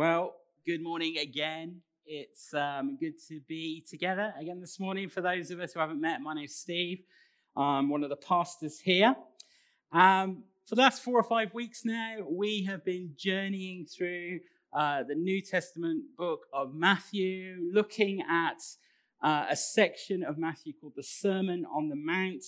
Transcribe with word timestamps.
Well, 0.00 0.36
good 0.64 0.82
morning 0.82 1.18
again. 1.18 1.82
It's 2.06 2.54
um, 2.54 2.96
good 2.98 3.22
to 3.28 3.38
be 3.46 3.84
together 3.86 4.32
again 4.40 4.58
this 4.58 4.80
morning. 4.80 5.10
For 5.10 5.20
those 5.20 5.50
of 5.50 5.60
us 5.60 5.74
who 5.74 5.80
haven't 5.80 6.00
met, 6.00 6.22
my 6.22 6.32
name's 6.32 6.54
Steve. 6.54 7.02
I'm 7.54 7.90
one 7.90 8.02
of 8.02 8.08
the 8.08 8.16
pastors 8.16 8.80
here. 8.80 9.14
Um, 9.92 10.44
for 10.64 10.74
the 10.76 10.80
last 10.80 11.02
four 11.02 11.20
or 11.20 11.22
five 11.22 11.52
weeks 11.52 11.84
now, 11.84 12.20
we 12.26 12.64
have 12.64 12.82
been 12.82 13.12
journeying 13.14 13.84
through 13.84 14.40
uh, 14.72 15.02
the 15.02 15.14
New 15.14 15.42
Testament 15.42 16.04
book 16.16 16.46
of 16.50 16.72
Matthew, 16.72 17.68
looking 17.70 18.22
at 18.22 18.62
uh, 19.22 19.48
a 19.50 19.56
section 19.56 20.22
of 20.22 20.38
Matthew 20.38 20.72
called 20.80 20.94
the 20.96 21.02
Sermon 21.02 21.66
on 21.66 21.90
the 21.90 21.96
Mount, 21.96 22.44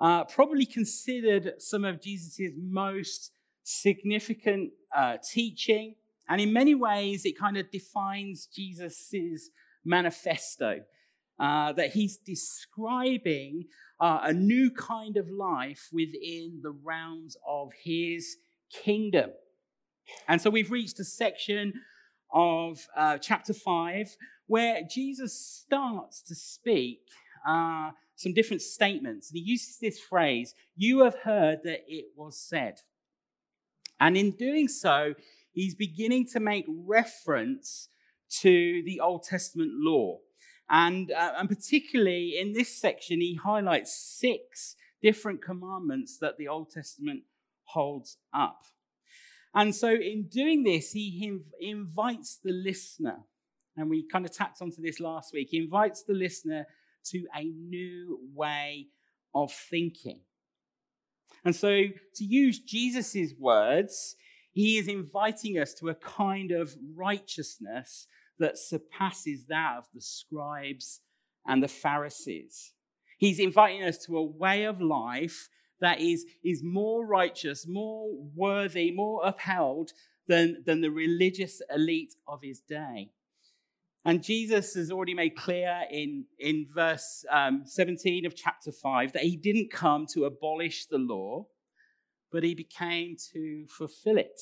uh, 0.00 0.22
probably 0.22 0.66
considered 0.66 1.54
some 1.58 1.84
of 1.84 2.00
Jesus' 2.00 2.52
most 2.56 3.32
significant 3.64 4.70
uh, 4.96 5.16
teaching. 5.28 5.96
And 6.28 6.40
in 6.40 6.52
many 6.52 6.74
ways, 6.74 7.24
it 7.24 7.38
kind 7.38 7.56
of 7.56 7.70
defines 7.70 8.46
Jesus' 8.46 9.50
manifesto 9.84 10.80
uh, 11.38 11.72
that 11.72 11.92
he's 11.92 12.16
describing 12.16 13.66
uh, 14.00 14.20
a 14.22 14.32
new 14.32 14.70
kind 14.70 15.16
of 15.16 15.30
life 15.30 15.88
within 15.92 16.60
the 16.62 16.70
realms 16.70 17.36
of 17.46 17.72
his 17.82 18.36
kingdom. 18.70 19.30
And 20.28 20.40
so 20.40 20.50
we've 20.50 20.70
reached 20.70 20.98
a 21.00 21.04
section 21.04 21.74
of 22.32 22.86
uh, 22.96 23.18
chapter 23.18 23.52
5 23.52 24.16
where 24.46 24.82
Jesus 24.88 25.38
starts 25.38 26.22
to 26.22 26.34
speak 26.34 27.00
uh, 27.46 27.90
some 28.16 28.32
different 28.32 28.62
statements. 28.62 29.30
And 29.30 29.38
he 29.38 29.44
uses 29.44 29.78
this 29.78 30.00
phrase, 30.00 30.54
You 30.74 31.00
have 31.00 31.16
heard 31.16 31.60
that 31.64 31.80
it 31.86 32.06
was 32.16 32.38
said. 32.38 32.78
And 34.00 34.16
in 34.16 34.32
doing 34.32 34.68
so, 34.68 35.14
he's 35.56 35.74
beginning 35.74 36.26
to 36.26 36.38
make 36.38 36.66
reference 36.68 37.88
to 38.28 38.82
the 38.84 39.00
Old 39.00 39.24
Testament 39.24 39.72
law. 39.74 40.18
And, 40.68 41.10
uh, 41.10 41.32
and 41.38 41.48
particularly 41.48 42.36
in 42.38 42.52
this 42.52 42.76
section, 42.76 43.20
he 43.20 43.38
highlights 43.42 43.94
six 43.94 44.76
different 45.02 45.42
commandments 45.42 46.18
that 46.18 46.36
the 46.36 46.46
Old 46.46 46.70
Testament 46.70 47.22
holds 47.64 48.18
up. 48.34 48.64
And 49.54 49.74
so, 49.74 49.88
in 49.88 50.28
doing 50.30 50.64
this, 50.64 50.92
he 50.92 51.26
inv- 51.26 51.52
invites 51.58 52.38
the 52.44 52.52
listener, 52.52 53.20
and 53.76 53.88
we 53.88 54.06
kind 54.06 54.26
of 54.26 54.32
tapped 54.32 54.60
onto 54.60 54.82
this 54.82 55.00
last 55.00 55.32
week, 55.32 55.48
he 55.50 55.58
invites 55.58 56.02
the 56.02 56.12
listener 56.12 56.66
to 57.06 57.24
a 57.34 57.44
new 57.44 58.18
way 58.34 58.88
of 59.34 59.50
thinking. 59.52 60.20
And 61.44 61.56
so, 61.56 61.84
to 62.16 62.24
use 62.24 62.58
Jesus' 62.58 63.32
words, 63.38 64.16
he 64.56 64.78
is 64.78 64.88
inviting 64.88 65.58
us 65.58 65.74
to 65.74 65.90
a 65.90 65.94
kind 65.94 66.50
of 66.50 66.74
righteousness 66.94 68.06
that 68.38 68.56
surpasses 68.56 69.48
that 69.48 69.74
of 69.76 69.84
the 69.92 70.00
scribes 70.00 71.00
and 71.46 71.62
the 71.62 71.68
Pharisees. 71.68 72.72
He's 73.18 73.38
inviting 73.38 73.82
us 73.82 73.98
to 74.06 74.16
a 74.16 74.24
way 74.24 74.64
of 74.64 74.80
life 74.80 75.50
that 75.82 76.00
is, 76.00 76.24
is 76.42 76.62
more 76.64 77.04
righteous, 77.04 77.66
more 77.68 78.08
worthy, 78.34 78.90
more 78.92 79.20
upheld 79.26 79.90
than, 80.26 80.62
than 80.64 80.80
the 80.80 80.90
religious 80.90 81.60
elite 81.70 82.14
of 82.26 82.40
his 82.42 82.60
day. 82.60 83.10
And 84.06 84.22
Jesus 84.22 84.72
has 84.72 84.90
already 84.90 85.12
made 85.12 85.36
clear 85.36 85.82
in, 85.90 86.24
in 86.38 86.66
verse 86.74 87.26
um, 87.30 87.64
17 87.66 88.24
of 88.24 88.34
chapter 88.34 88.72
5 88.72 89.12
that 89.12 89.22
he 89.22 89.36
didn't 89.36 89.70
come 89.70 90.06
to 90.14 90.24
abolish 90.24 90.86
the 90.86 90.96
law, 90.96 91.44
but 92.32 92.42
he 92.42 92.54
became 92.54 93.16
to 93.32 93.66
fulfill 93.68 94.18
it. 94.18 94.40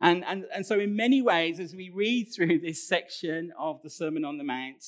And, 0.00 0.24
and, 0.24 0.46
and 0.52 0.66
so, 0.66 0.80
in 0.80 0.96
many 0.96 1.22
ways, 1.22 1.60
as 1.60 1.74
we 1.74 1.90
read 1.90 2.26
through 2.34 2.58
this 2.58 2.86
section 2.86 3.52
of 3.58 3.80
the 3.82 3.90
Sermon 3.90 4.24
on 4.24 4.36
the 4.36 4.44
Mount, 4.44 4.84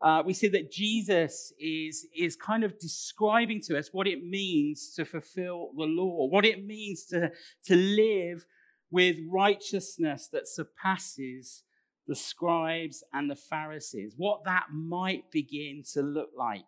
uh, 0.00 0.22
we 0.24 0.32
see 0.32 0.48
that 0.48 0.70
Jesus 0.72 1.52
is, 1.58 2.06
is 2.16 2.36
kind 2.36 2.64
of 2.64 2.78
describing 2.78 3.60
to 3.62 3.78
us 3.78 3.90
what 3.92 4.06
it 4.06 4.24
means 4.24 4.92
to 4.94 5.04
fulfill 5.04 5.70
the 5.76 5.84
law, 5.84 6.26
what 6.26 6.44
it 6.44 6.64
means 6.64 7.04
to, 7.06 7.30
to 7.66 7.76
live 7.76 8.44
with 8.90 9.16
righteousness 9.30 10.28
that 10.32 10.48
surpasses 10.48 11.62
the 12.06 12.16
scribes 12.16 13.04
and 13.12 13.30
the 13.30 13.36
Pharisees, 13.36 14.14
what 14.16 14.44
that 14.44 14.66
might 14.72 15.30
begin 15.30 15.82
to 15.92 16.02
look 16.02 16.30
like. 16.36 16.64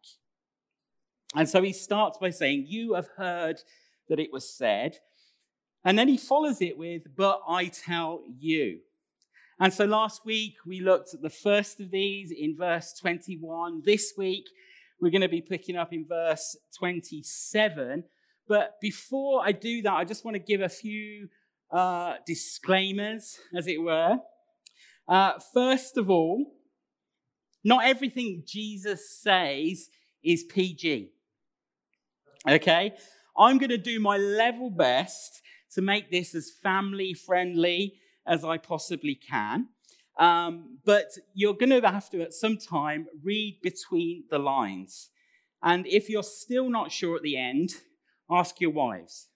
And 1.35 1.49
so 1.49 1.63
he 1.63 1.73
starts 1.73 2.19
by 2.19 2.31
saying, 2.31 2.67
You 2.69 2.95
have 2.95 3.09
heard 3.17 3.61
that 4.09 4.21
it 4.21 4.33
was 4.33 4.49
said. 4.49 4.99
And 5.85 5.99
then 5.99 6.09
he 6.09 6.17
follows 6.17 6.61
it 6.61 6.79
with, 6.79 7.03
But 7.17 7.43
I 7.49 7.67
tell 7.67 8.23
you. 8.39 8.81
And 9.61 9.73
so 9.73 9.85
last 9.85 10.25
week 10.25 10.57
we 10.67 10.81
looked 10.81 11.15
at 11.15 11.23
the 11.23 11.31
first 11.31 11.81
of 11.81 11.91
these 11.91 12.33
in 12.33 12.57
verse 12.57 12.93
21. 13.01 13.83
This 13.85 14.15
week 14.17 14.47
we're 15.01 15.11
going 15.11 15.21
to 15.21 15.29
be 15.29 15.41
picking 15.41 15.77
up 15.77 15.93
in 15.93 16.07
verse 16.07 16.57
27. 16.79 18.05
But 18.49 18.81
before 18.81 19.43
I 19.45 19.53
do 19.53 19.83
that, 19.83 19.93
I 19.93 20.05
just 20.05 20.25
want 20.25 20.35
to 20.35 20.39
give 20.41 20.61
a 20.61 20.69
few 20.69 21.29
uh, 21.71 22.15
disclaimers, 22.27 23.39
as 23.57 23.67
it 23.67 23.81
were. 23.81 24.19
Uh, 25.07 25.33
first 25.53 25.97
of 25.97 26.11
all, 26.11 26.53
not 27.63 27.85
everything 27.85 28.43
Jesus 28.47 29.19
says 29.19 29.89
is 30.23 30.45
PG. 30.45 31.11
Okay? 32.49 32.93
I'm 33.37 33.59
going 33.59 33.71
to 33.71 33.79
do 33.79 34.01
my 34.01 34.17
level 34.17 34.71
best 34.71 35.43
to 35.75 35.83
make 35.83 36.11
this 36.11 36.35
as 36.35 36.51
family 36.63 37.15
friendly 37.15 37.95
as 38.27 38.45
I 38.45 38.59
possibly 38.59 39.15
can. 39.15 39.69
Um, 40.19 40.79
but 40.85 41.07
you're 41.35 41.55
going 41.55 41.71
to 41.71 41.89
have 41.89 42.09
to, 42.11 42.23
at 42.23 42.33
some 42.33 42.57
time, 42.57 43.07
read 43.23 43.59
between 43.63 44.25
the 44.31 44.39
lines. 44.39 45.11
And 45.63 45.87
if 45.87 46.09
you're 46.09 46.23
still 46.23 46.71
not 46.71 46.93
sure 46.93 47.17
at 47.17 47.23
the 47.23 47.37
end, 47.37 47.71
ask 48.31 48.61
your 48.61 48.71
wives. 48.71 49.29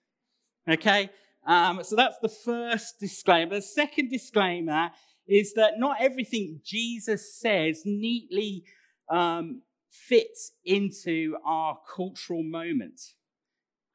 Okay? 0.69 1.09
Um, 1.45 1.83
so 1.83 1.95
that's 1.95 2.19
the 2.21 2.29
first 2.29 2.99
disclaimer. 2.99 3.55
The 3.55 3.61
second 3.61 4.09
disclaimer 4.09 4.91
is 5.27 5.53
that 5.53 5.73
not 5.77 5.97
everything 5.99 6.61
Jesus 6.63 7.35
says 7.35 7.81
neatly 7.85 8.63
um, 9.09 9.63
fits 9.89 10.53
into 10.63 11.35
our 11.45 11.77
cultural 11.95 12.43
moment. 12.43 13.01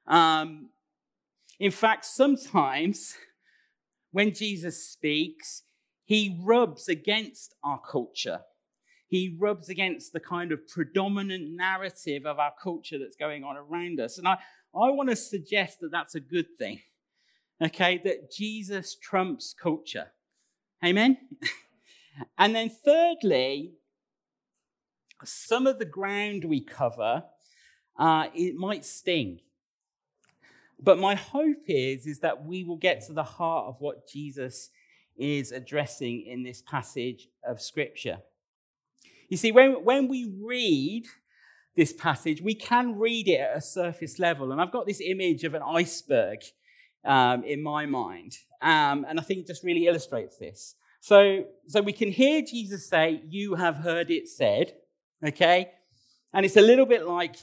Um, 0.07 0.71
in 1.59 1.71
fact, 1.71 2.05
sometimes 2.05 3.15
when 4.13 4.35
Jesus 4.35 4.89
speaks, 4.89 5.63
he 6.05 6.39
rubs 6.43 6.89
against 6.89 7.55
our 7.65 7.81
culture. 7.81 8.41
He 9.09 9.37
rubs 9.39 9.69
against 9.69 10.13
the 10.13 10.21
kind 10.21 10.53
of 10.53 10.67
predominant 10.67 11.57
narrative 11.57 12.27
of 12.27 12.39
our 12.39 12.53
culture 12.63 12.99
that's 12.99 13.17
going 13.17 13.45
on 13.45 13.57
around 13.57 14.01
us. 14.01 14.19
And 14.19 14.27
I, 14.27 14.35
I 14.75 14.91
want 14.91 15.11
to 15.11 15.17
suggest 15.17 15.81
that 15.81 15.93
that's 15.93 16.15
a 16.15 16.21
good 16.21 16.47
thing, 16.59 16.81
okay? 17.63 18.01
That 18.05 18.33
Jesus 18.33 18.97
trumps 18.97 19.55
culture. 19.55 20.09
Amen? 20.85 21.17
and 22.39 22.55
then, 22.55 22.69
thirdly, 22.69 23.75
some 25.25 25.67
of 25.67 25.79
the 25.79 25.85
ground 25.85 26.45
we 26.45 26.61
cover, 26.61 27.25
uh, 27.99 28.27
it 28.35 28.57
might 28.57 28.85
sting. 28.85 29.41
But 30.85 30.99
my 30.99 31.15
hope 31.15 31.65
is, 31.67 32.07
is 32.07 32.21
that 32.21 32.45
we 32.45 32.63
will 32.63 32.77
get 32.77 33.07
to 33.07 33.15
the 33.15 33.23
heart 33.23 33.67
of 33.69 33.81
what 33.81 34.07
Jesus 34.07 34.69
is 35.17 35.51
addressing 35.51 36.27
in 36.27 36.43
this 36.43 36.61
passage 36.61 37.29
of 37.43 37.63
Scripture. 37.63 38.19
You 39.31 39.39
see, 39.39 39.51
when, 39.51 39.83
when 39.85 40.09
we 40.09 40.31
read 40.43 41.07
this 41.75 41.95
passage, 41.95 42.43
we 42.43 42.55
can 42.55 42.99
read 42.99 43.29
it 43.29 43.41
at 43.41 43.57
a 43.57 43.61
surface 43.63 44.19
level. 44.19 44.53
And 44.53 44.61
I've 44.61 44.73
got 44.73 44.87
this 44.87 45.01
image 45.01 45.45
of 45.45 45.55
an 45.55 45.63
iceberg 45.63 46.41
um, 47.03 47.45
in 47.45 47.63
my 47.63 47.87
mind. 47.87 48.37
Um, 48.61 49.07
and 49.09 49.19
I 49.19 49.23
think 49.23 49.41
it 49.41 49.47
just 49.47 49.65
really 49.65 49.87
illustrates 49.87 50.37
this. 50.37 50.75
So, 51.01 51.47
so 51.67 51.81
we 51.81 51.93
can 51.95 52.11
hear 52.11 52.43
Jesus 52.43 52.87
say, 52.87 53.23
You 53.27 53.55
have 53.55 53.77
heard 53.77 54.11
it 54.11 54.29
said, 54.29 54.75
okay? 55.27 55.71
And 56.35 56.45
it's 56.45 56.57
a 56.57 56.63
little 56.63 56.87
bit 56.87 57.07
like 57.07 57.37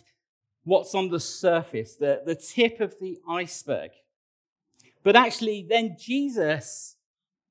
what's 0.63 0.94
on 0.96 1.10
the 1.10 1.19
surface, 1.19 1.96
the, 1.96 2.22
the 2.25 2.36
tip 2.36 2.80
of 2.80 3.00
the 3.00 3.19
iceberg. 3.28 3.92
But 5.04 5.16
actually, 5.16 5.66
then 5.68 5.96
Jesus 6.00 6.96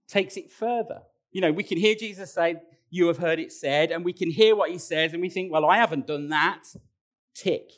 takes 0.08 0.36
it 0.36 0.50
further. 0.50 1.02
You 1.32 1.40
know, 1.40 1.52
we 1.52 1.64
can 1.64 1.78
hear 1.78 1.94
Jesus 1.94 2.32
say, 2.32 2.56
You 2.90 3.08
have 3.08 3.18
heard 3.18 3.38
it 3.38 3.52
said, 3.52 3.90
and 3.90 4.04
we 4.04 4.12
can 4.12 4.30
hear 4.30 4.54
what 4.54 4.70
he 4.70 4.78
says, 4.78 5.12
and 5.12 5.20
we 5.20 5.28
think, 5.28 5.52
Well, 5.52 5.66
I 5.66 5.76
haven't 5.76 6.06
done 6.06 6.28
that. 6.28 6.64
Tick. 7.34 7.72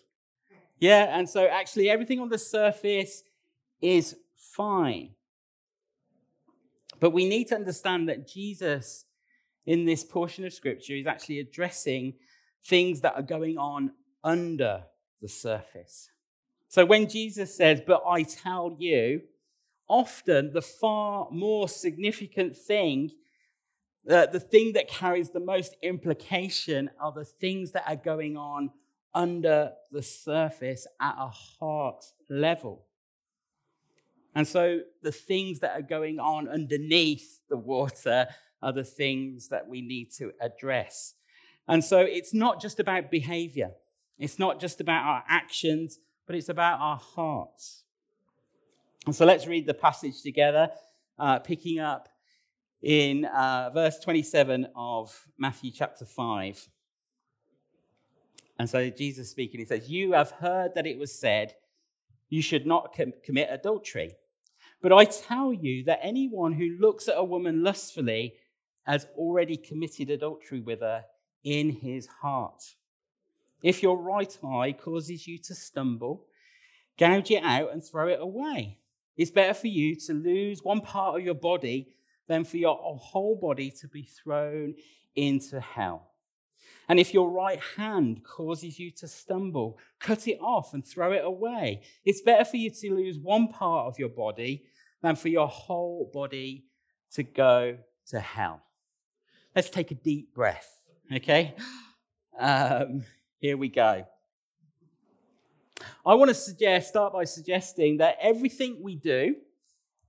Yeah, 0.78 1.16
and 1.16 1.28
so 1.28 1.46
actually, 1.46 1.88
everything 1.88 2.20
on 2.20 2.28
the 2.28 2.38
surface 2.38 3.22
is 3.80 4.16
fine. 4.36 5.10
But 6.98 7.10
we 7.10 7.28
need 7.28 7.48
to 7.48 7.54
understand 7.54 8.08
that 8.08 8.28
Jesus, 8.28 9.04
in 9.66 9.84
this 9.84 10.04
portion 10.04 10.44
of 10.44 10.52
scripture, 10.52 10.94
is 10.94 11.06
actually 11.06 11.40
addressing 11.40 12.14
things 12.64 13.00
that 13.00 13.14
are 13.14 13.22
going 13.22 13.58
on 13.58 13.92
under 14.22 14.84
the 15.22 15.28
surface. 15.28 16.10
So 16.68 16.84
when 16.84 17.08
Jesus 17.08 17.54
says, 17.54 17.80
But 17.86 18.02
I 18.06 18.24
tell 18.24 18.76
you, 18.78 19.22
often 19.88 20.52
the 20.52 20.62
far 20.62 21.28
more 21.30 21.68
significant 21.68 22.56
thing, 22.56 23.12
uh, 24.10 24.26
the 24.26 24.40
thing 24.40 24.72
that 24.72 24.88
carries 24.88 25.30
the 25.30 25.40
most 25.40 25.76
implication, 25.82 26.90
are 27.00 27.12
the 27.12 27.24
things 27.24 27.72
that 27.72 27.84
are 27.86 27.96
going 27.96 28.36
on 28.36 28.70
under 29.14 29.72
the 29.90 30.02
surface 30.02 30.86
at 31.00 31.14
a 31.18 31.28
heart 31.28 32.04
level. 32.28 32.84
And 34.34 34.48
so 34.48 34.80
the 35.02 35.12
things 35.12 35.60
that 35.60 35.78
are 35.78 35.82
going 35.82 36.18
on 36.18 36.48
underneath 36.48 37.40
the 37.48 37.56
water 37.56 38.28
are 38.62 38.72
the 38.72 38.84
things 38.84 39.48
that 39.48 39.68
we 39.68 39.82
need 39.82 40.10
to 40.12 40.32
address. 40.40 41.14
And 41.68 41.84
so 41.84 42.00
it's 42.00 42.32
not 42.32 42.60
just 42.60 42.80
about 42.80 43.10
behavior, 43.10 43.72
it's 44.18 44.38
not 44.38 44.60
just 44.60 44.80
about 44.80 45.04
our 45.04 45.24
actions, 45.28 45.98
but 46.26 46.36
it's 46.36 46.48
about 46.48 46.80
our 46.80 46.96
hearts. 46.96 47.84
And 49.06 49.14
so 49.14 49.24
let's 49.24 49.46
read 49.46 49.66
the 49.66 49.74
passage 49.74 50.22
together, 50.22 50.70
uh, 51.18 51.40
picking 51.40 51.80
up 51.80 52.08
in 52.82 53.24
uh, 53.24 53.70
verse 53.72 53.98
27 53.98 54.68
of 54.76 55.26
Matthew 55.38 55.70
chapter 55.72 56.04
5. 56.04 56.68
And 58.58 58.70
so 58.70 58.90
Jesus 58.90 59.30
speaking, 59.30 59.60
he 59.60 59.66
says, 59.66 59.88
You 59.88 60.12
have 60.12 60.30
heard 60.32 60.74
that 60.74 60.86
it 60.86 60.98
was 60.98 61.12
said, 61.12 61.54
You 62.28 62.42
should 62.42 62.66
not 62.66 62.94
com- 62.96 63.14
commit 63.24 63.48
adultery. 63.50 64.14
But 64.80 64.92
I 64.92 65.04
tell 65.04 65.52
you 65.52 65.84
that 65.84 66.00
anyone 66.02 66.52
who 66.52 66.76
looks 66.80 67.08
at 67.08 67.16
a 67.16 67.24
woman 67.24 67.62
lustfully 67.62 68.34
has 68.84 69.06
already 69.16 69.56
committed 69.56 70.10
adultery 70.10 70.60
with 70.60 70.80
her 70.80 71.04
in 71.44 71.70
his 71.70 72.06
heart. 72.06 72.62
If 73.62 73.82
your 73.82 73.96
right 73.96 74.36
eye 74.44 74.72
causes 74.72 75.26
you 75.26 75.38
to 75.38 75.54
stumble, 75.54 76.26
gouge 76.98 77.30
it 77.30 77.42
out 77.44 77.72
and 77.72 77.82
throw 77.82 78.08
it 78.08 78.18
away. 78.20 78.78
It's 79.16 79.30
better 79.30 79.54
for 79.54 79.68
you 79.68 79.94
to 80.06 80.12
lose 80.12 80.62
one 80.62 80.80
part 80.80 81.18
of 81.18 81.24
your 81.24 81.34
body 81.34 81.94
than 82.28 82.44
for 82.44 82.56
your 82.56 82.76
whole 82.76 83.36
body 83.36 83.70
to 83.80 83.88
be 83.88 84.02
thrown 84.02 84.74
into 85.14 85.60
hell. 85.60 86.08
And 86.88 86.98
if 86.98 87.14
your 87.14 87.30
right 87.30 87.60
hand 87.76 88.24
causes 88.24 88.78
you 88.78 88.90
to 88.92 89.08
stumble, 89.08 89.78
cut 90.00 90.26
it 90.26 90.38
off 90.40 90.74
and 90.74 90.86
throw 90.86 91.12
it 91.12 91.24
away. 91.24 91.82
It's 92.04 92.20
better 92.20 92.44
for 92.44 92.56
you 92.56 92.70
to 92.70 92.94
lose 92.94 93.18
one 93.18 93.48
part 93.48 93.86
of 93.86 93.98
your 93.98 94.08
body 94.08 94.64
than 95.02 95.16
for 95.16 95.28
your 95.28 95.48
whole 95.48 96.10
body 96.12 96.64
to 97.12 97.22
go 97.22 97.78
to 98.08 98.20
hell. 98.20 98.62
Let's 99.54 99.70
take 99.70 99.90
a 99.90 99.94
deep 99.94 100.34
breath, 100.34 100.78
okay? 101.14 101.54
Um, 102.40 103.04
here 103.42 103.56
we 103.56 103.68
go. 103.68 104.06
I 106.06 106.14
want 106.14 106.28
to 106.28 106.34
suggest, 106.34 106.90
start 106.90 107.12
by 107.12 107.24
suggesting 107.24 107.96
that 107.96 108.16
everything 108.20 108.78
we 108.84 108.94
do, 108.94 109.34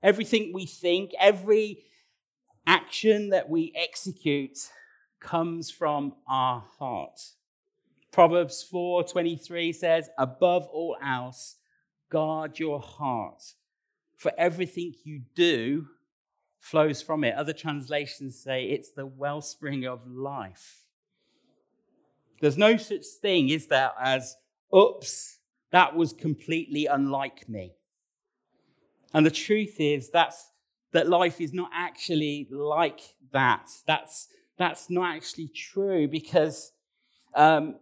everything 0.04 0.52
we 0.54 0.68
think, 0.68 1.14
every 1.20 1.84
action 2.68 3.30
that 3.30 3.50
we 3.50 3.74
execute 3.76 4.60
comes 5.20 5.72
from 5.72 6.14
our 6.28 6.64
heart. 6.78 7.20
Proverbs 8.12 8.62
4:23 8.62 9.74
says, 9.74 10.12
"Above 10.20 10.68
all 10.68 10.96
else, 11.04 11.56
guard 12.10 12.60
your 12.60 12.80
heart, 12.80 13.56
for 14.16 14.32
everything 14.38 14.94
you 15.04 15.24
do 15.34 15.88
flows 16.60 17.02
from 17.02 17.24
it." 17.24 17.34
Other 17.34 17.54
translations 17.54 18.40
say 18.40 18.70
it's 18.70 18.92
the 18.92 19.08
wellspring 19.08 19.86
of 19.86 20.06
life. 20.06 20.83
There's 22.44 22.58
no 22.58 22.76
such 22.76 23.06
thing, 23.22 23.48
is 23.48 23.68
there, 23.68 23.92
as 23.98 24.36
oops, 24.76 25.40
that 25.72 25.96
was 25.96 26.12
completely 26.12 26.88
unlike 26.88 27.48
me. 27.48 27.72
And 29.14 29.26
the 29.26 29.32
truth 29.32 29.78
is 29.80 30.10
that's 30.10 30.52
that 30.92 31.08
life 31.08 31.40
is 31.40 31.54
not 31.54 31.70
actually 31.74 32.50
like 32.52 33.00
that. 33.32 33.70
That's 33.88 34.28
that's 34.58 34.90
not 34.90 35.16
actually 35.16 35.52
true 35.56 36.10
because, 36.10 36.74
um, 37.34 37.76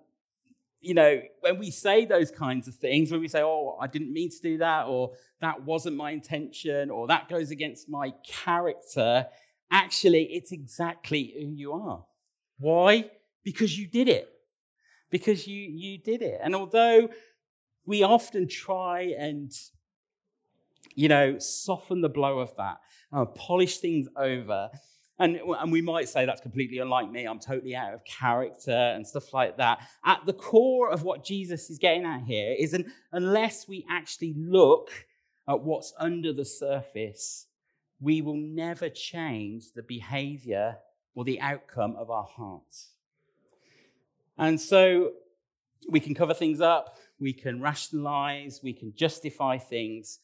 you 0.79 0.93
know, 0.93 1.19
when 1.39 1.57
we 1.57 1.71
say 1.71 2.05
those 2.05 2.29
kinds 2.29 2.67
of 2.67 2.75
things, 2.75 3.11
when 3.11 3.19
we 3.19 3.29
say, 3.29 3.41
oh, 3.41 3.79
I 3.81 3.87
didn't 3.87 4.13
mean 4.13 4.29
to 4.29 4.41
do 4.43 4.59
that, 4.59 4.85
or 4.85 5.13
that 5.39 5.63
wasn't 5.63 5.97
my 5.97 6.11
intention, 6.11 6.91
or 6.91 7.07
that 7.07 7.29
goes 7.29 7.49
against 7.49 7.89
my 7.89 8.13
character, 8.23 9.25
actually, 9.71 10.25
it's 10.25 10.51
exactly 10.51 11.33
who 11.39 11.47
you 11.47 11.73
are. 11.73 12.05
Why? 12.59 13.09
Because 13.43 13.75
you 13.75 13.87
did 13.87 14.07
it. 14.07 14.31
Because 15.11 15.45
you, 15.45 15.69
you 15.69 15.99
did 15.99 16.21
it. 16.21 16.39
And 16.41 16.55
although 16.55 17.09
we 17.85 18.01
often 18.01 18.47
try 18.47 19.13
and, 19.17 19.51
you 20.95 21.09
know, 21.09 21.37
soften 21.37 22.01
the 22.01 22.09
blow 22.09 22.39
of 22.39 22.55
that, 22.55 22.77
uh, 23.13 23.25
polish 23.25 23.77
things 23.77 24.07
over, 24.15 24.69
and, 25.19 25.35
and 25.35 25.71
we 25.71 25.81
might 25.81 26.09
say 26.09 26.25
that's 26.25 26.41
completely 26.41 26.79
unlike 26.79 27.11
me. 27.11 27.25
I'm 27.25 27.39
totally 27.39 27.75
out 27.75 27.93
of 27.93 28.03
character 28.05 28.71
and 28.71 29.05
stuff 29.05 29.33
like 29.33 29.57
that. 29.57 29.87
At 30.03 30.25
the 30.25 30.33
core 30.33 30.89
of 30.89 31.03
what 31.03 31.23
Jesus 31.23 31.69
is 31.69 31.77
getting 31.77 32.05
at 32.05 32.21
here 32.21 32.55
is 32.57 32.73
an, 32.73 32.91
unless 33.11 33.67
we 33.67 33.85
actually 33.87 34.33
look 34.35 34.89
at 35.47 35.61
what's 35.61 35.93
under 35.99 36.33
the 36.33 36.45
surface, 36.45 37.45
we 37.99 38.21
will 38.21 38.37
never 38.37 38.89
change 38.89 39.73
the 39.75 39.83
behavior 39.83 40.77
or 41.13 41.23
the 41.23 41.39
outcome 41.39 41.95
of 41.97 42.09
our 42.09 42.23
hearts. 42.23 42.93
And 44.41 44.59
so 44.59 45.11
we 45.87 45.99
can 45.99 46.15
cover 46.15 46.33
things 46.33 46.59
up, 46.59 46.95
we 47.19 47.31
can 47.31 47.61
rationalize, 47.61 48.59
we 48.63 48.73
can 48.73 48.91
justify 48.95 49.59
things, 49.59 50.19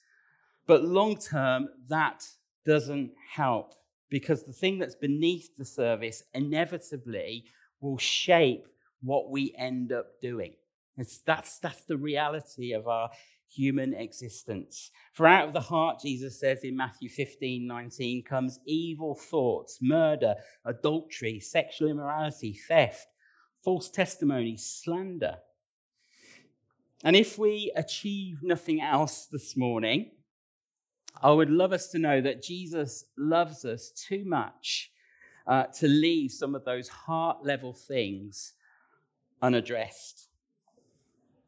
but 0.66 0.84
long 0.84 1.18
term, 1.18 1.69
that 1.88 2.28
doesn't 2.66 3.12
help 3.31 3.75
because 4.10 4.44
the 4.44 4.54
thing 4.54 4.80
that's 4.80 4.96
beneath 4.96 5.56
the 5.56 5.64
service 5.64 6.24
inevitably 6.34 7.46
will 7.80 8.00
shape 8.00 8.68
what 9.02 9.30
we 9.30 9.54
end 9.58 9.92
up 9.92 10.19
doing. 10.19 10.54
It's, 10.98 11.19
that's, 11.19 11.60
that's 11.60 11.86
the 11.86 11.98
reality 11.98 12.74
of 12.74 12.88
our 12.88 13.12
human 13.48 13.94
existence. 13.94 14.90
For 15.14 15.28
out 15.28 15.48
of 15.48 15.54
the 15.54 15.62
heart, 15.62 16.02
Jesus 16.02 16.40
says 16.40 16.64
in 16.64 16.75
Matthew 16.75 17.08
15 17.08 17.68
19, 17.68 18.24
comes 18.24 18.60
evil 18.66 19.14
thoughts, 19.14 19.78
murder, 19.80 20.34
adultery, 20.66 21.40
sexual 21.40 21.90
immorality, 21.90 22.60
theft, 22.68 23.08
false 23.63 23.89
testimony, 23.89 24.57
slander. 24.57 25.38
And 27.04 27.15
if 27.15 27.38
we 27.38 27.71
achieve 27.75 28.42
nothing 28.42 28.81
else 28.81 29.25
this 29.25 29.56
morning, 29.56 30.12
I 31.21 31.31
would 31.31 31.50
love 31.50 31.74
us 31.74 31.88
to 31.89 32.00
know 32.00 32.21
that 32.21 32.44
Jesus 32.44 33.06
loves 33.18 33.65
us 33.65 33.92
too 33.92 34.24
much 34.25 34.92
uh, 35.48 35.63
to 35.77 35.88
leave 35.88 36.31
some 36.31 36.56
of 36.56 36.66
those 36.66 36.90
heart 36.90 37.44
level 37.44 37.73
things 37.73 38.54
unaddressed. 39.42 40.28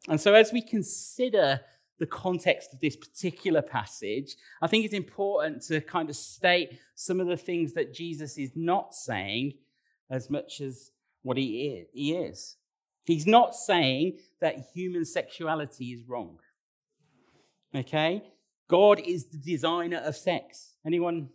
And 0.07 0.19
so, 0.19 0.33
as 0.33 0.53
we 0.53 0.61
consider 0.61 1.61
the 1.99 2.05
context 2.05 2.73
of 2.73 2.79
this 2.79 2.95
particular 2.95 3.61
passage, 3.61 4.35
I 4.61 4.67
think 4.67 4.85
it's 4.85 4.93
important 4.93 5.61
to 5.63 5.81
kind 5.81 6.09
of 6.09 6.15
state 6.15 6.79
some 6.95 7.19
of 7.19 7.27
the 7.27 7.37
things 7.37 7.73
that 7.73 7.93
Jesus 7.93 8.37
is 8.37 8.51
not 8.55 8.95
saying 8.95 9.53
as 10.09 10.29
much 10.29 10.61
as 10.61 10.91
what 11.23 11.37
he 11.37 11.67
is. 11.67 11.87
He 11.93 12.13
is. 12.13 12.55
He's 13.05 13.25
not 13.25 13.55
saying 13.55 14.19
that 14.39 14.67
human 14.73 15.05
sexuality 15.05 15.85
is 15.85 16.03
wrong. 16.07 16.39
Okay? 17.75 18.23
God 18.67 18.99
is 18.99 19.25
the 19.25 19.37
designer 19.37 19.97
of 19.97 20.15
sex. 20.15 20.75
Anyone 20.85 21.29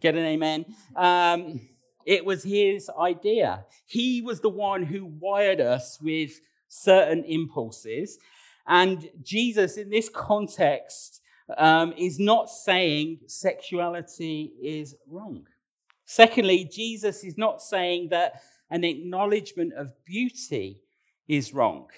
get 0.00 0.16
an 0.16 0.24
amen? 0.24 0.64
Um, 0.96 1.60
it 2.04 2.24
was 2.24 2.42
his 2.42 2.90
idea. 2.98 3.64
He 3.86 4.20
was 4.20 4.40
the 4.40 4.48
one 4.48 4.82
who 4.82 5.06
wired 5.06 5.60
us 5.60 5.98
with 6.00 6.40
certain 6.68 7.24
impulses. 7.24 8.18
And 8.66 9.08
Jesus, 9.22 9.76
in 9.76 9.90
this 9.90 10.08
context, 10.08 11.20
um, 11.56 11.92
is 11.96 12.18
not 12.18 12.48
saying 12.48 13.20
sexuality 13.26 14.52
is 14.62 14.96
wrong. 15.08 15.46
Secondly, 16.04 16.68
Jesus 16.70 17.24
is 17.24 17.38
not 17.38 17.62
saying 17.62 18.08
that 18.10 18.40
an 18.74 18.82
acknowledgement 18.84 19.72
of 19.72 19.86
beauty 20.04 20.82
is 21.28 21.54
wrong 21.54 21.88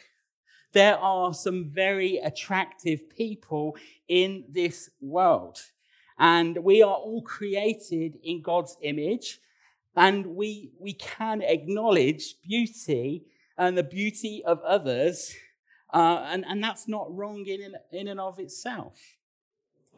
there 0.77 0.99
are 0.99 1.33
some 1.33 1.71
very 1.71 2.19
attractive 2.19 3.09
people 3.09 3.79
in 4.09 4.45
this 4.47 4.91
world. 5.01 5.59
And 6.19 6.59
we 6.59 6.83
are 6.83 6.95
all 6.95 7.23
created 7.23 8.19
in 8.23 8.43
God's 8.43 8.77
image. 8.83 9.41
And 9.97 10.27
we, 10.27 10.73
we 10.79 10.93
can 10.93 11.41
acknowledge 11.41 12.35
beauty 12.47 13.25
and 13.57 13.79
the 13.79 13.83
beauty 13.83 14.43
of 14.45 14.61
others. 14.61 15.35
Uh, 15.95 16.27
and, 16.29 16.45
and 16.47 16.63
that's 16.63 16.87
not 16.87 17.07
wrong 17.17 17.47
in, 17.47 17.75
in 17.91 18.09
and 18.09 18.21
of 18.21 18.39
itself. 18.39 18.99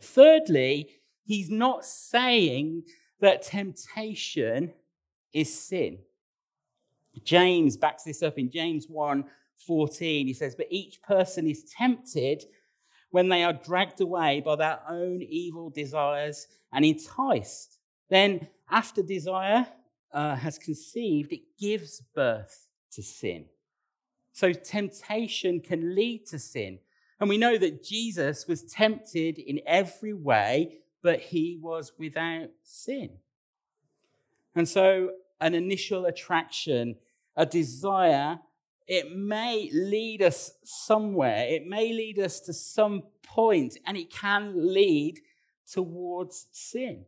Thirdly, 0.01 0.91
he's 1.25 1.51
not 1.51 1.85
saying 1.85 2.85
that 3.19 3.43
temptation 3.43 4.75
is 5.33 5.53
sin. 5.53 5.99
James 7.25 7.77
backs 7.77 8.05
this 8.05 8.23
up 8.23 8.39
in 8.39 8.51
James 8.51 8.87
1 8.89 9.25
14, 9.67 10.27
he 10.27 10.33
says, 10.33 10.55
But 10.55 10.69
each 10.71 11.03
person 11.03 11.49
is 11.49 11.65
tempted 11.65 12.45
when 13.11 13.29
they 13.29 13.43
are 13.43 13.53
dragged 13.53 14.01
away 14.01 14.41
by 14.41 14.57
their 14.57 14.81
own 14.89 15.23
evil 15.23 15.71
desires 15.71 16.47
and 16.73 16.85
enticed. 16.85 17.79
Then, 18.09 18.49
after 18.71 19.03
desire 19.03 19.67
uh, 20.13 20.37
has 20.37 20.59
conceived, 20.59 21.33
it 21.33 21.43
gives 21.59 22.03
birth 22.15 22.69
to 22.93 23.03
sin. 23.03 23.47
So, 24.33 24.53
temptation 24.53 25.61
can 25.61 25.95
lead 25.95 26.27
to 26.27 26.39
sin. 26.39 26.79
And 27.21 27.29
we 27.29 27.39
know 27.39 27.59
that 27.59 27.83
Jesus 27.83 28.47
was 28.47 28.63
tempted 28.63 29.39
in 29.39 29.61
every 29.67 30.13
way, 30.13 30.79
but 31.03 31.21
he 31.21 31.59
was 31.61 31.93
without 31.99 32.51
sin. 32.63 33.11
And 34.55 34.69
so, 34.69 35.11
an 35.41 35.55
initial 35.55 36.07
attraction, 36.07 36.97
a 37.39 37.47
desire, 37.47 38.41
it 38.89 39.17
may 39.17 39.71
lead 39.73 40.23
us 40.23 40.51
somewhere. 40.65 41.47
It 41.49 41.67
may 41.67 41.93
lead 41.93 42.19
us 42.19 42.41
to 42.41 42.53
some 42.53 43.05
point, 43.23 43.79
and 43.87 43.97
it 43.97 44.11
can 44.11 44.75
lead 44.75 45.21
towards 45.71 46.49
sin. 46.51 47.05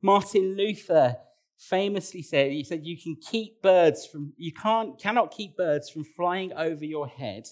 Martin 0.00 0.56
Luther 0.56 1.16
famously 1.58 2.22
said, 2.22 2.52
he 2.52 2.62
said, 2.62 2.86
you 2.86 2.96
can 2.96 3.16
keep 3.16 3.60
birds 3.62 4.06
from, 4.06 4.32
you 4.36 4.52
can't, 4.52 4.98
cannot 5.00 5.32
keep 5.32 5.56
birds 5.56 5.90
from 5.90 6.04
flying 6.04 6.52
over 6.52 6.84
your 6.84 7.08
head, 7.08 7.48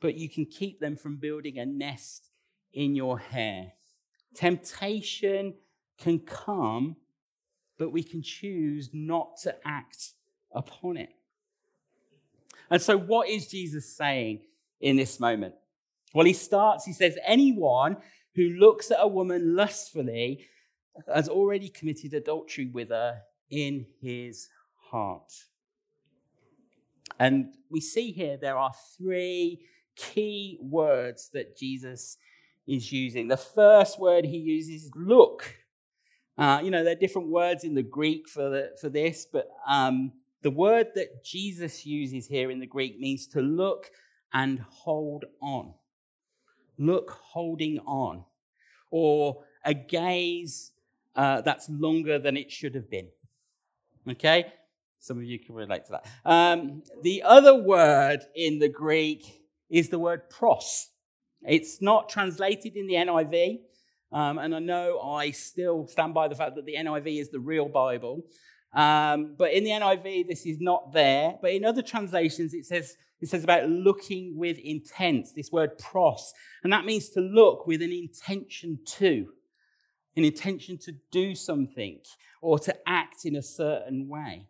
but 0.00 0.14
you 0.14 0.28
can 0.28 0.46
keep 0.46 0.78
them 0.78 0.94
from 0.94 1.16
building 1.16 1.58
a 1.58 1.66
nest 1.66 2.30
in 2.72 2.94
your 2.94 3.18
hair. 3.18 3.72
Temptation 4.34 5.54
can 5.98 6.20
come, 6.20 6.94
but 7.78 7.90
we 7.90 8.04
can 8.04 8.22
choose 8.22 8.90
not 8.92 9.38
to 9.42 9.56
act 9.64 10.12
upon 10.58 10.98
it. 10.98 11.10
And 12.70 12.82
so, 12.82 12.98
what 12.98 13.28
is 13.28 13.46
Jesus 13.46 13.96
saying 13.96 14.40
in 14.80 14.96
this 14.96 15.18
moment? 15.18 15.54
Well, 16.12 16.26
he 16.26 16.32
starts, 16.32 16.84
he 16.84 16.92
says, 16.92 17.16
anyone 17.24 17.96
who 18.34 18.50
looks 18.50 18.90
at 18.90 18.98
a 19.00 19.08
woman 19.08 19.56
lustfully 19.56 20.46
has 21.12 21.28
already 21.28 21.68
committed 21.68 22.12
adultery 22.12 22.66
with 22.66 22.90
her 22.90 23.20
in 23.50 23.86
his 24.00 24.48
heart. 24.90 25.32
And 27.18 27.54
we 27.70 27.80
see 27.80 28.12
here 28.12 28.36
there 28.36 28.56
are 28.56 28.72
three 28.96 29.60
key 29.96 30.58
words 30.60 31.30
that 31.32 31.56
Jesus 31.56 32.16
is 32.66 32.92
using. 32.92 33.28
The 33.28 33.36
first 33.36 33.98
word 33.98 34.24
he 34.24 34.38
uses 34.38 34.84
is 34.84 34.90
look. 34.94 35.56
Uh, 36.36 36.60
you 36.62 36.70
know, 36.70 36.84
there 36.84 36.92
are 36.92 37.00
different 37.00 37.28
words 37.28 37.64
in 37.64 37.74
the 37.74 37.82
Greek 37.82 38.28
for, 38.28 38.48
the, 38.48 38.70
for 38.80 38.88
this, 38.88 39.26
but 39.30 39.48
um, 39.66 40.12
the 40.42 40.50
word 40.50 40.88
that 40.94 41.24
Jesus 41.24 41.84
uses 41.84 42.28
here 42.28 42.50
in 42.50 42.60
the 42.60 42.66
Greek 42.66 42.98
means 42.98 43.26
to 43.28 43.40
look 43.40 43.90
and 44.32 44.60
hold 44.60 45.24
on. 45.40 45.74
Look, 46.78 47.10
holding 47.10 47.80
on. 47.80 48.24
Or 48.90 49.44
a 49.64 49.74
gaze 49.74 50.72
uh, 51.16 51.40
that's 51.40 51.68
longer 51.68 52.18
than 52.18 52.36
it 52.36 52.52
should 52.52 52.74
have 52.74 52.88
been. 52.88 53.08
Okay? 54.08 54.46
Some 55.00 55.18
of 55.18 55.24
you 55.24 55.38
can 55.38 55.54
relate 55.54 55.86
to 55.86 55.92
that. 55.92 56.06
Um, 56.24 56.82
the 57.02 57.22
other 57.22 57.54
word 57.54 58.20
in 58.34 58.58
the 58.58 58.68
Greek 58.68 59.42
is 59.68 59.88
the 59.88 59.98
word 59.98 60.30
pros. 60.30 60.88
It's 61.46 61.80
not 61.80 62.08
translated 62.08 62.76
in 62.76 62.86
the 62.86 62.94
NIV. 62.94 63.60
Um, 64.10 64.38
and 64.38 64.54
I 64.54 64.58
know 64.58 65.00
I 65.00 65.30
still 65.32 65.86
stand 65.86 66.14
by 66.14 66.28
the 66.28 66.34
fact 66.34 66.56
that 66.56 66.64
the 66.64 66.74
NIV 66.74 67.20
is 67.20 67.30
the 67.30 67.40
real 67.40 67.68
Bible. 67.68 68.24
Um, 68.74 69.34
but 69.36 69.52
in 69.52 69.64
the 69.64 69.70
NIV, 69.70 70.28
this 70.28 70.46
is 70.46 70.60
not 70.60 70.92
there. 70.92 71.34
But 71.40 71.52
in 71.52 71.64
other 71.64 71.82
translations, 71.82 72.54
it 72.54 72.66
says, 72.66 72.96
it 73.20 73.28
says 73.28 73.44
about 73.44 73.68
looking 73.68 74.36
with 74.36 74.58
intent, 74.58 75.28
this 75.34 75.50
word 75.50 75.78
pros. 75.78 76.32
And 76.62 76.72
that 76.72 76.84
means 76.84 77.08
to 77.10 77.20
look 77.20 77.66
with 77.66 77.82
an 77.82 77.92
intention 77.92 78.78
to, 78.86 79.28
an 80.16 80.24
intention 80.24 80.78
to 80.78 80.92
do 81.10 81.34
something 81.34 82.00
or 82.40 82.58
to 82.60 82.76
act 82.86 83.24
in 83.24 83.36
a 83.36 83.42
certain 83.42 84.08
way. 84.08 84.46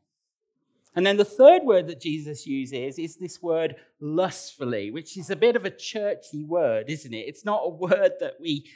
And 0.95 1.07
then 1.07 1.17
the 1.17 1.25
third 1.25 1.63
word 1.63 1.87
that 1.87 2.01
Jesus 2.01 2.47
uses 2.47 2.99
is 2.99 3.17
this 3.17 3.41
word 3.41 3.77
lustfully, 4.01 4.91
which 4.91 5.17
is 5.17 5.31
a 5.31 5.37
bit 5.37 5.55
of 5.55 5.65
a 5.65 5.71
churchy 5.71 6.43
word, 6.43 6.91
isn't 6.91 7.15
it? 7.15 7.27
It's 7.29 7.45
not 7.45 7.63
a 7.65 7.69
word 7.69 8.13
that 8.21 8.35
we 8.41 8.69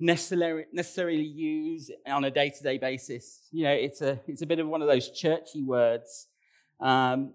necessarily, 0.00 0.64
necessarily 0.72 1.22
use 1.22 1.90
on 2.06 2.24
a 2.24 2.30
day 2.30 2.50
to 2.50 2.62
day 2.62 2.78
basis. 2.78 3.42
You 3.52 3.64
know, 3.64 3.72
it's 3.72 4.00
a, 4.00 4.18
it's 4.26 4.42
a 4.42 4.46
bit 4.46 4.58
of 4.58 4.66
one 4.66 4.82
of 4.82 4.88
those 4.88 5.10
churchy 5.10 5.62
words. 5.62 6.26
Um, 6.80 7.34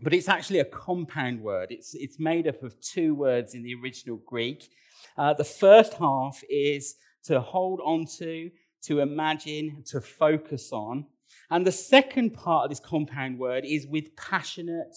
but 0.00 0.14
it's 0.14 0.28
actually 0.28 0.60
a 0.60 0.64
compound 0.64 1.40
word. 1.40 1.68
It's, 1.70 1.94
it's 1.94 2.20
made 2.20 2.46
up 2.46 2.62
of 2.62 2.80
two 2.80 3.14
words 3.14 3.54
in 3.54 3.64
the 3.64 3.74
original 3.74 4.20
Greek. 4.24 4.70
Uh, 5.16 5.34
the 5.34 5.44
first 5.44 5.94
half 5.94 6.40
is 6.48 6.94
to 7.24 7.40
hold 7.40 7.80
on 7.84 8.06
to, 8.18 8.50
to 8.82 9.00
imagine, 9.00 9.82
to 9.86 10.00
focus 10.00 10.72
on. 10.72 11.06
And 11.50 11.66
the 11.66 11.72
second 11.72 12.34
part 12.34 12.64
of 12.64 12.70
this 12.70 12.80
compound 12.80 13.38
word 13.38 13.64
is 13.64 13.86
with 13.86 14.14
passionate 14.14 14.96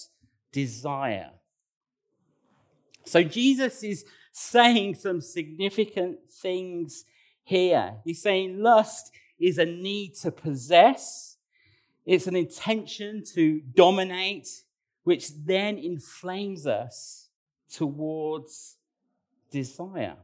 desire. 0.51 1.31
So 3.05 3.23
Jesus 3.23 3.83
is 3.83 4.05
saying 4.31 4.95
some 4.95 5.21
significant 5.21 6.19
things 6.31 7.05
here. 7.43 7.95
He's 8.03 8.21
saying 8.21 8.59
lust 8.59 9.11
is 9.39 9.57
a 9.57 9.65
need 9.65 10.15
to 10.15 10.31
possess, 10.31 11.37
it's 12.05 12.27
an 12.27 12.35
intention 12.35 13.23
to 13.33 13.61
dominate, 13.75 14.47
which 15.03 15.29
then 15.45 15.77
inflames 15.77 16.65
us 16.67 17.29
towards 17.69 18.77
desire. 19.49 20.17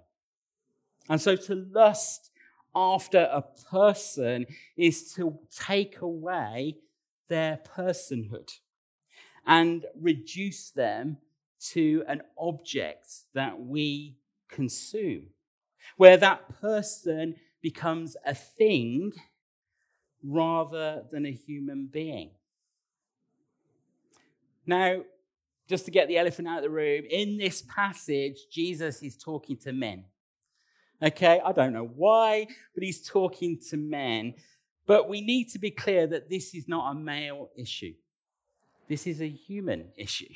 And 1.09 1.21
so 1.21 1.35
to 1.35 1.55
lust 1.55 2.31
after 2.75 3.29
a 3.31 3.41
person 3.41 4.45
is 4.75 5.13
to 5.13 5.39
take 5.55 6.01
away 6.01 6.77
their 7.27 7.59
personhood 7.75 8.51
and 9.45 9.85
reduce 9.99 10.69
them 10.69 11.17
to 11.59 12.03
an 12.07 12.21
object 12.37 13.07
that 13.33 13.59
we 13.59 14.17
consume, 14.49 15.27
where 15.97 16.17
that 16.17 16.61
person 16.61 17.35
becomes 17.61 18.15
a 18.25 18.33
thing 18.33 19.13
rather 20.23 21.03
than 21.11 21.25
a 21.25 21.31
human 21.31 21.87
being. 21.91 22.31
Now, 24.65 25.03
just 25.67 25.85
to 25.85 25.91
get 25.91 26.07
the 26.07 26.17
elephant 26.17 26.47
out 26.47 26.57
of 26.57 26.63
the 26.63 26.69
room, 26.69 27.03
in 27.09 27.37
this 27.37 27.61
passage, 27.61 28.47
Jesus 28.51 29.01
is 29.03 29.17
talking 29.17 29.57
to 29.57 29.73
men. 29.73 30.05
Okay, 31.01 31.39
I 31.43 31.51
don't 31.51 31.73
know 31.73 31.89
why, 31.95 32.47
but 32.73 32.83
he's 32.83 33.07
talking 33.07 33.59
to 33.69 33.77
men. 33.77 34.33
But 34.85 35.09
we 35.09 35.21
need 35.21 35.49
to 35.49 35.59
be 35.59 35.71
clear 35.71 36.07
that 36.07 36.29
this 36.29 36.55
is 36.55 36.67
not 36.67 36.91
a 36.91 36.95
male 36.95 37.49
issue, 37.57 37.93
this 38.87 39.05
is 39.05 39.21
a 39.21 39.29
human 39.29 39.89
issue. 39.97 40.33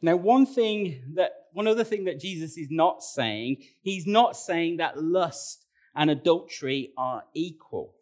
Now, 0.00 0.16
one 0.16 0.46
thing 0.46 1.02
that, 1.14 1.32
one 1.52 1.66
other 1.66 1.84
thing 1.84 2.04
that 2.04 2.20
Jesus 2.20 2.56
is 2.56 2.68
not 2.70 3.02
saying, 3.02 3.64
he's 3.82 4.06
not 4.06 4.36
saying 4.36 4.76
that 4.76 5.02
lust 5.02 5.64
and 5.94 6.10
adultery 6.10 6.92
are 6.96 7.24
equal. 7.34 7.94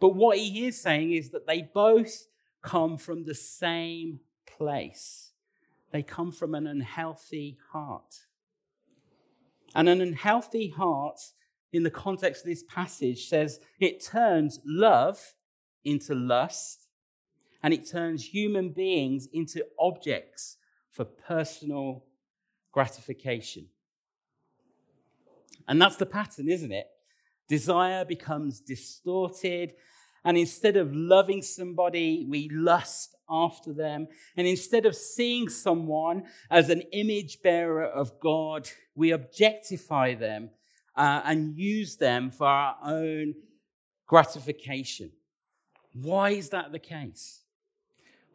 But 0.00 0.14
what 0.14 0.38
he 0.38 0.66
is 0.66 0.80
saying 0.80 1.12
is 1.12 1.30
that 1.30 1.46
they 1.46 1.62
both 1.62 2.28
come 2.62 2.96
from 2.96 3.24
the 3.24 3.34
same 3.34 4.20
place. 4.46 5.32
They 5.90 6.02
come 6.02 6.30
from 6.30 6.54
an 6.54 6.66
unhealthy 6.66 7.58
heart. 7.72 8.14
And 9.74 9.88
an 9.88 10.00
unhealthy 10.00 10.68
heart, 10.68 11.18
in 11.72 11.82
the 11.82 11.90
context 11.90 12.44
of 12.44 12.48
this 12.48 12.64
passage, 12.68 13.28
says 13.28 13.60
it 13.80 14.04
turns 14.04 14.60
love 14.64 15.34
into 15.84 16.14
lust 16.14 16.88
and 17.62 17.74
it 17.74 17.88
turns 17.88 18.24
human 18.24 18.70
beings 18.70 19.28
into 19.32 19.64
objects 19.78 20.57
for 20.98 21.04
personal 21.04 22.04
gratification. 22.72 23.68
And 25.68 25.80
that's 25.80 25.94
the 25.94 26.06
pattern, 26.06 26.48
isn't 26.48 26.72
it? 26.72 26.88
Desire 27.48 28.04
becomes 28.04 28.58
distorted, 28.58 29.74
and 30.24 30.36
instead 30.36 30.76
of 30.76 30.92
loving 30.92 31.40
somebody, 31.40 32.26
we 32.28 32.48
lust 32.52 33.14
after 33.30 33.72
them. 33.72 34.08
And 34.36 34.48
instead 34.48 34.86
of 34.86 34.96
seeing 34.96 35.48
someone 35.48 36.24
as 36.50 36.68
an 36.68 36.80
image 36.92 37.42
bearer 37.44 37.84
of 37.86 38.18
God, 38.18 38.68
we 38.96 39.12
objectify 39.12 40.16
them 40.16 40.50
uh, 40.96 41.22
and 41.24 41.56
use 41.56 41.96
them 41.96 42.32
for 42.32 42.48
our 42.48 42.76
own 42.84 43.34
gratification. 44.08 45.12
Why 45.92 46.30
is 46.30 46.48
that 46.48 46.72
the 46.72 46.80
case? 46.80 47.44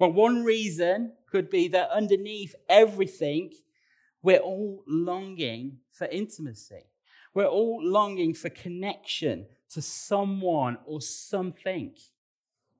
Well, 0.03 0.11
one 0.11 0.43
reason 0.43 1.13
could 1.31 1.49
be 1.49 1.69
that 1.69 1.89
underneath 1.89 2.55
everything, 2.67 3.53
we're 4.21 4.39
all 4.39 4.83
longing 4.85 5.77
for 5.93 6.07
intimacy. 6.07 6.83
We're 7.33 7.45
all 7.45 7.79
longing 7.81 8.33
for 8.33 8.49
connection 8.49 9.45
to 9.69 9.81
someone 9.81 10.77
or 10.85 10.99
something. 10.99 11.93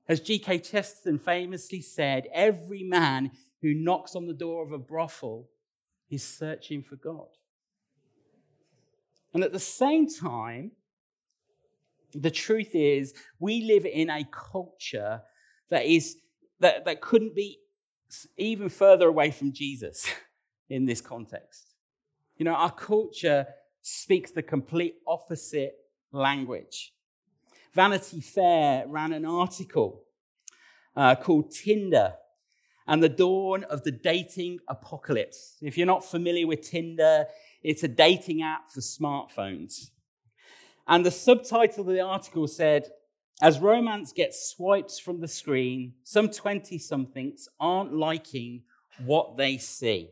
As 0.05 0.19
G.K. 0.19 0.59
Chesterton 0.59 1.17
famously 1.17 1.79
said, 1.79 2.27
every 2.33 2.83
man 2.83 3.31
who 3.61 3.73
knocks 3.73 4.17
on 4.17 4.27
the 4.27 4.33
door 4.33 4.61
of 4.61 4.73
a 4.73 4.77
brothel 4.77 5.47
is 6.09 6.25
searching 6.25 6.83
for 6.83 6.97
God. 6.97 7.29
And 9.33 9.45
at 9.45 9.53
the 9.53 9.59
same 9.59 10.09
time, 10.09 10.71
the 12.13 12.31
truth 12.31 12.71
is, 12.75 13.13
we 13.39 13.61
live 13.63 13.85
in 13.85 14.09
a 14.09 14.27
culture 14.29 15.21
that 15.69 15.85
is 15.85 16.17
that, 16.63 16.85
that 16.85 17.01
couldn't 17.01 17.35
be 17.35 17.59
even 18.37 18.69
further 18.69 19.07
away 19.07 19.31
from 19.31 19.51
Jesus 19.51 20.07
in 20.69 20.85
this 20.85 21.01
context. 21.01 21.75
You 22.37 22.45
know, 22.45 22.53
our 22.53 22.71
culture 22.71 23.47
speaks 23.81 24.31
the 24.31 24.41
complete 24.41 24.95
opposite 25.05 25.75
language. 26.11 26.93
Vanity 27.73 28.21
Fair 28.21 28.85
ran 28.87 29.13
an 29.13 29.25
article 29.25 30.03
uh, 30.95 31.15
called 31.15 31.51
Tinder 31.51 32.13
and 32.87 33.01
the 33.01 33.09
Dawn 33.09 33.63
of 33.65 33.83
the 33.83 33.91
Dating 33.91 34.59
Apocalypse. 34.67 35.57
If 35.61 35.77
you're 35.77 35.87
not 35.87 36.05
familiar 36.05 36.47
with 36.47 36.61
Tinder, 36.61 37.27
it's 37.61 37.83
a 37.83 37.87
dating 37.87 38.41
app 38.41 38.69
for 38.69 38.81
smartphones. 38.81 39.89
And 40.87 41.05
the 41.05 41.11
subtitle 41.11 41.87
of 41.87 41.95
the 41.95 42.01
article 42.01 42.47
said, 42.47 42.89
As 43.43 43.59
romance 43.59 44.13
gets 44.13 44.51
swipes 44.51 44.97
from 44.97 45.19
the 45.19 45.27
screen, 45.27 45.95
some 46.05 46.29
20 46.29 46.77
somethings 46.77 47.49
aren't 47.59 47.93
liking 47.93 48.63
what 49.03 49.35
they 49.35 49.57
see. 49.57 50.11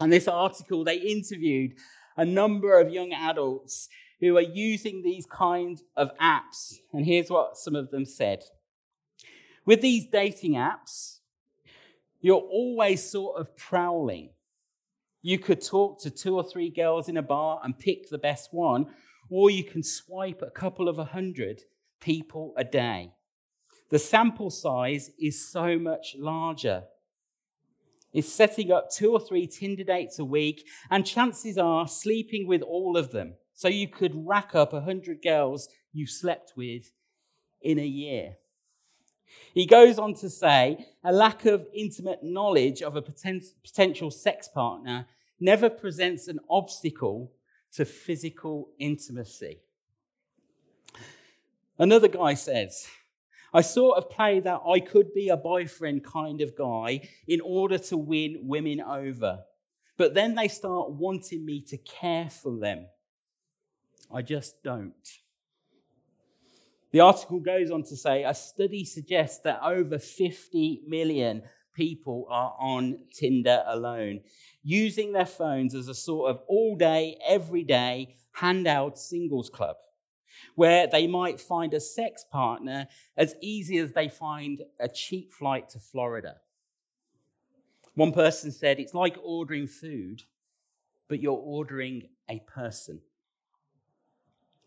And 0.00 0.12
this 0.12 0.26
article, 0.26 0.82
they 0.82 0.96
interviewed 0.96 1.74
a 2.16 2.24
number 2.24 2.80
of 2.80 2.90
young 2.90 3.12
adults 3.12 3.88
who 4.18 4.36
are 4.36 4.42
using 4.42 5.02
these 5.04 5.24
kind 5.24 5.80
of 5.96 6.10
apps. 6.18 6.78
And 6.92 7.06
here's 7.06 7.30
what 7.30 7.58
some 7.58 7.76
of 7.76 7.92
them 7.92 8.04
said. 8.04 8.42
With 9.64 9.80
these 9.80 10.08
dating 10.08 10.54
apps, 10.54 11.18
you're 12.20 12.38
always 12.38 13.08
sort 13.08 13.40
of 13.40 13.56
prowling. 13.56 14.30
You 15.22 15.38
could 15.38 15.64
talk 15.64 16.00
to 16.00 16.10
two 16.10 16.34
or 16.34 16.42
three 16.42 16.70
girls 16.70 17.08
in 17.08 17.16
a 17.16 17.22
bar 17.22 17.60
and 17.62 17.78
pick 17.78 18.10
the 18.10 18.18
best 18.18 18.52
one, 18.52 18.86
or 19.30 19.48
you 19.48 19.62
can 19.62 19.84
swipe 19.84 20.42
a 20.42 20.50
couple 20.50 20.88
of 20.88 20.98
a 20.98 21.04
hundred 21.04 21.62
people 22.02 22.52
a 22.58 22.64
day. 22.64 23.12
The 23.90 23.98
sample 23.98 24.50
size 24.50 25.10
is 25.18 25.50
so 25.50 25.78
much 25.78 26.14
larger. 26.18 26.84
It's 28.12 28.30
setting 28.30 28.70
up 28.70 28.90
two 28.90 29.12
or 29.12 29.20
three 29.20 29.46
Tinder 29.46 29.84
dates 29.84 30.18
a 30.18 30.24
week, 30.24 30.66
and 30.90 31.06
chances 31.06 31.56
are 31.56 31.88
sleeping 31.88 32.46
with 32.46 32.60
all 32.60 32.96
of 32.98 33.10
them. 33.10 33.34
So 33.54 33.68
you 33.68 33.88
could 33.88 34.26
rack 34.26 34.54
up 34.54 34.72
a 34.72 34.76
100 34.76 35.22
girls 35.22 35.68
you 35.92 36.06
slept 36.06 36.52
with 36.56 36.90
in 37.62 37.78
a 37.78 37.86
year. 37.86 38.34
He 39.54 39.66
goes 39.66 39.98
on 39.98 40.14
to 40.14 40.28
say 40.28 40.86
a 41.04 41.12
lack 41.12 41.46
of 41.46 41.66
intimate 41.74 42.22
knowledge 42.22 42.82
of 42.82 42.96
a 42.96 43.02
potential 43.02 44.10
sex 44.10 44.48
partner 44.48 45.06
never 45.40 45.68
presents 45.68 46.28
an 46.28 46.38
obstacle 46.48 47.32
to 47.72 47.84
physical 47.84 48.70
intimacy. 48.78 49.60
Another 51.78 52.08
guy 52.08 52.34
says, 52.34 52.86
I 53.54 53.60
sort 53.60 53.98
of 53.98 54.10
play 54.10 54.40
that 54.40 54.60
I 54.66 54.80
could 54.80 55.12
be 55.12 55.28
a 55.28 55.36
boyfriend 55.36 56.04
kind 56.04 56.40
of 56.40 56.56
guy 56.56 57.08
in 57.26 57.40
order 57.40 57.78
to 57.78 57.96
win 57.96 58.40
women 58.42 58.80
over. 58.80 59.40
But 59.96 60.14
then 60.14 60.34
they 60.34 60.48
start 60.48 60.90
wanting 60.90 61.44
me 61.44 61.60
to 61.68 61.76
care 61.76 62.30
for 62.30 62.58
them. 62.58 62.86
I 64.12 64.22
just 64.22 64.62
don't. 64.62 64.94
The 66.92 67.00
article 67.00 67.40
goes 67.40 67.70
on 67.70 67.82
to 67.84 67.96
say 67.96 68.24
a 68.24 68.34
study 68.34 68.84
suggests 68.84 69.40
that 69.44 69.60
over 69.62 69.98
50 69.98 70.82
million 70.86 71.42
people 71.74 72.26
are 72.28 72.54
on 72.58 72.98
Tinder 73.14 73.62
alone, 73.66 74.20
using 74.62 75.12
their 75.12 75.26
phones 75.26 75.74
as 75.74 75.88
a 75.88 75.94
sort 75.94 76.30
of 76.30 76.40
all 76.46 76.76
day, 76.76 77.18
every 77.26 77.64
day 77.64 78.16
handout 78.32 78.98
singles 78.98 79.48
club, 79.48 79.76
where 80.54 80.86
they 80.86 81.06
might 81.06 81.40
find 81.40 81.74
a 81.74 81.80
sex 81.80 82.24
partner 82.30 82.86
as 83.16 83.34
easy 83.40 83.78
as 83.78 83.92
they 83.92 84.08
find 84.08 84.62
a 84.80 84.88
cheap 84.88 85.32
flight 85.32 85.68
to 85.70 85.78
Florida. 85.78 86.36
One 87.94 88.12
person 88.12 88.50
said 88.52 88.78
it's 88.80 88.94
like 88.94 89.16
ordering 89.22 89.66
food, 89.66 90.22
but 91.08 91.20
you're 91.20 91.32
ordering 91.32 92.08
a 92.28 92.40
person. 92.40 93.00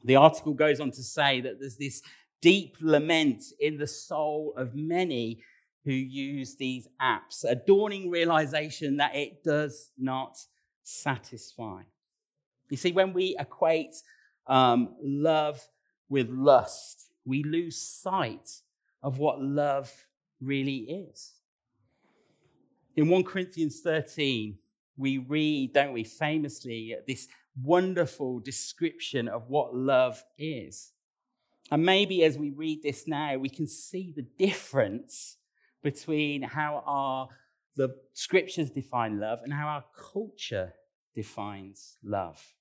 The 0.03 0.15
article 0.15 0.53
goes 0.53 0.79
on 0.79 0.91
to 0.91 1.03
say 1.03 1.41
that 1.41 1.59
there's 1.59 1.77
this 1.77 2.01
deep 2.41 2.77
lament 2.79 3.43
in 3.59 3.77
the 3.77 3.87
soul 3.87 4.53
of 4.55 4.75
many 4.75 5.39
who 5.83 5.91
use 5.91 6.55
these 6.55 6.87
apps, 7.01 7.43
a 7.43 7.55
dawning 7.55 8.09
realization 8.09 8.97
that 8.97 9.15
it 9.15 9.43
does 9.43 9.91
not 9.97 10.37
satisfy. 10.83 11.81
You 12.69 12.77
see, 12.77 12.91
when 12.91 13.13
we 13.13 13.35
equate 13.39 13.95
um, 14.47 14.95
love 15.01 15.67
with 16.09 16.29
lust, 16.29 17.09
we 17.25 17.43
lose 17.43 17.81
sight 17.81 18.61
of 19.01 19.17
what 19.17 19.41
love 19.41 19.91
really 20.41 20.77
is. 21.09 21.33
In 22.95 23.09
1 23.09 23.23
Corinthians 23.23 23.81
13, 23.81 24.57
we 24.97 25.17
read, 25.17 25.73
don't 25.73 25.93
we, 25.93 26.03
famously, 26.03 26.95
this 27.07 27.27
wonderful 27.61 28.39
description 28.39 29.27
of 29.27 29.49
what 29.49 29.75
love 29.75 30.23
is. 30.37 30.91
And 31.71 31.83
maybe 31.85 32.23
as 32.23 32.37
we 32.37 32.51
read 32.51 32.83
this 32.83 33.07
now, 33.07 33.37
we 33.37 33.49
can 33.49 33.67
see 33.67 34.13
the 34.15 34.21
difference 34.21 35.37
between 35.83 36.41
how 36.41 36.83
our 36.85 37.29
the 37.75 37.93
scriptures 38.13 38.69
define 38.69 39.19
love 39.19 39.39
and 39.43 39.51
how 39.51 39.67
our 39.67 39.83
culture 40.13 40.73
defines 41.13 41.97
love. 42.03 42.54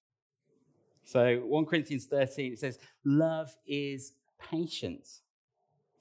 So 1.05 1.37
1 1.39 1.67
Corinthians 1.67 2.07
13 2.07 2.53
it 2.53 2.59
says 2.59 2.79
love 3.05 3.55
is 3.67 4.13
patient. 4.51 5.07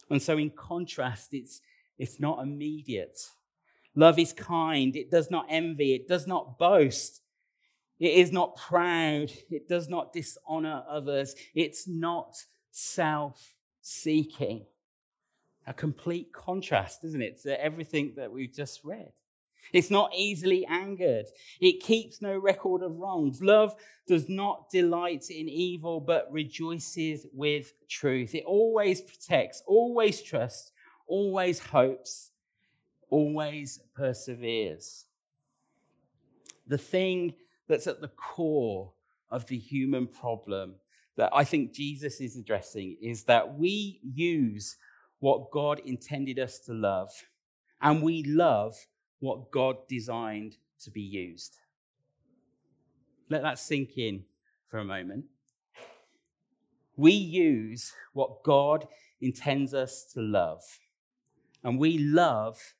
And 0.10 0.22
so 0.22 0.38
in 0.38 0.50
contrast 0.50 1.34
it's 1.34 1.62
it's 1.98 2.20
not 2.20 2.42
immediate. 2.42 3.20
Love 3.96 4.18
is 4.18 4.34
kind, 4.34 4.96
it 4.96 5.12
does 5.12 5.30
not 5.30 5.46
envy, 5.50 5.94
it 5.94 6.08
does 6.08 6.26
not 6.26 6.58
boast. 6.58 7.22
It 8.00 8.14
is 8.14 8.32
not 8.32 8.56
proud, 8.56 9.32
it 9.52 9.68
does 9.70 9.88
not 9.88 10.14
dishonor 10.14 10.84
others, 10.90 11.36
it's 11.54 11.88
not 11.88 12.36
self 12.72 13.54
seeking. 13.82 14.66
A 15.68 15.74
complete 15.74 16.34
contrast, 16.34 17.04
isn't 17.06 17.22
it, 17.22 17.42
to 17.44 17.64
everything 17.64 18.14
that 18.18 18.32
we've 18.32 18.52
just 18.52 18.84
read? 18.84 19.14
It's 19.72 19.90
not 19.90 20.12
easily 20.16 20.66
angered. 20.66 21.26
It 21.62 21.82
keeps 21.82 22.22
no 22.22 22.38
record 22.38 22.84
of 22.84 22.98
wrongs. 22.98 23.42
Love 23.42 23.76
does 24.08 24.28
not 24.28 24.70
delight 24.70 25.30
in 25.30 25.48
evil, 25.48 26.00
but 26.00 26.32
rejoices 26.32 27.26
with 27.34 27.74
truth. 27.88 28.36
It 28.36 28.44
always 28.46 29.02
protects, 29.02 29.64
always 29.66 30.22
trusts, 30.22 30.72
always 31.08 31.60
hopes, 31.60 32.32
always 33.10 33.80
perseveres. 33.96 35.06
The 36.68 36.78
thing 36.78 37.36
that's 37.68 37.88
at 37.88 38.02
the 38.02 38.10
core 38.10 38.92
of 39.30 39.46
the 39.48 39.58
human 39.58 40.08
problem 40.08 40.76
that 41.16 41.32
I 41.34 41.44
think 41.44 41.74
Jesus 41.74 42.20
is 42.20 42.38
addressing 42.38 42.98
is 43.02 43.24
that 43.26 43.58
we 43.58 44.00
use 44.04 44.78
what 45.20 45.52
God 45.52 45.80
intended 45.86 46.40
us 46.40 46.60
to 46.60 46.74
love, 46.74 47.10
and 47.82 48.02
we 48.02 48.24
love 48.24 48.76
what 49.24 49.52
God 49.52 49.78
designed 49.88 50.58
to 50.84 50.92
be 50.92 51.02
used. 51.02 51.58
Let 53.30 53.42
that 53.44 53.58
sink 53.60 53.98
in 53.98 54.24
for 54.68 54.80
a 54.80 54.86
moment. 54.86 55.26
We 56.96 57.14
use 57.14 57.94
what 58.14 58.44
God 58.44 58.88
intends 59.22 59.74
us 59.74 60.04
to 60.14 60.22
love, 60.22 60.64
and 61.64 61.80
we 61.80 61.98
love 61.98 62.76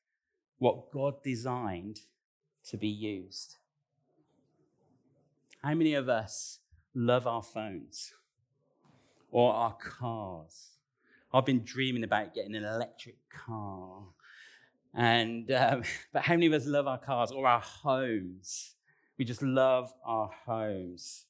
what 0.58 0.90
God 0.92 1.22
designed 1.22 2.00
to 2.68 2.76
be 2.76 2.88
used. 2.88 3.56
How 5.62 5.74
many 5.74 5.94
of 5.94 6.08
us 6.08 6.60
love 6.94 7.26
our 7.26 7.42
phones? 7.42 8.12
or 9.34 9.52
our 9.52 9.74
cars. 9.74 10.70
I've 11.32 11.44
been 11.44 11.64
dreaming 11.64 12.04
about 12.04 12.34
getting 12.34 12.54
an 12.54 12.64
electric 12.64 13.16
car. 13.28 14.04
And, 14.94 15.50
um, 15.50 15.82
but 16.12 16.22
how 16.22 16.34
many 16.34 16.46
of 16.46 16.52
us 16.52 16.66
love 16.66 16.86
our 16.86 16.98
cars 16.98 17.30
or 17.32 17.46
our 17.46 17.60
homes? 17.60 18.74
We 19.18 19.24
just 19.24 19.42
love 19.42 19.92
our 20.04 20.30
homes. 20.46 21.26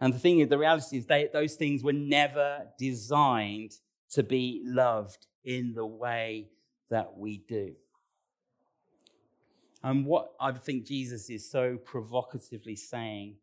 And 0.00 0.12
the 0.12 0.18
thing 0.18 0.40
is, 0.40 0.48
the 0.48 0.58
reality 0.58 0.98
is, 0.98 1.06
they, 1.06 1.28
those 1.32 1.54
things 1.54 1.82
were 1.82 1.92
never 1.92 2.66
designed 2.78 3.72
to 4.10 4.22
be 4.22 4.62
loved 4.64 5.26
in 5.44 5.72
the 5.74 5.86
way 5.86 6.48
that 6.90 7.16
we 7.16 7.38
do. 7.48 7.72
And 9.82 10.04
what 10.04 10.32
I 10.40 10.52
think 10.52 10.86
Jesus 10.86 11.30
is 11.30 11.48
so 11.48 11.76
provocatively 11.76 12.76
saying 12.76 13.36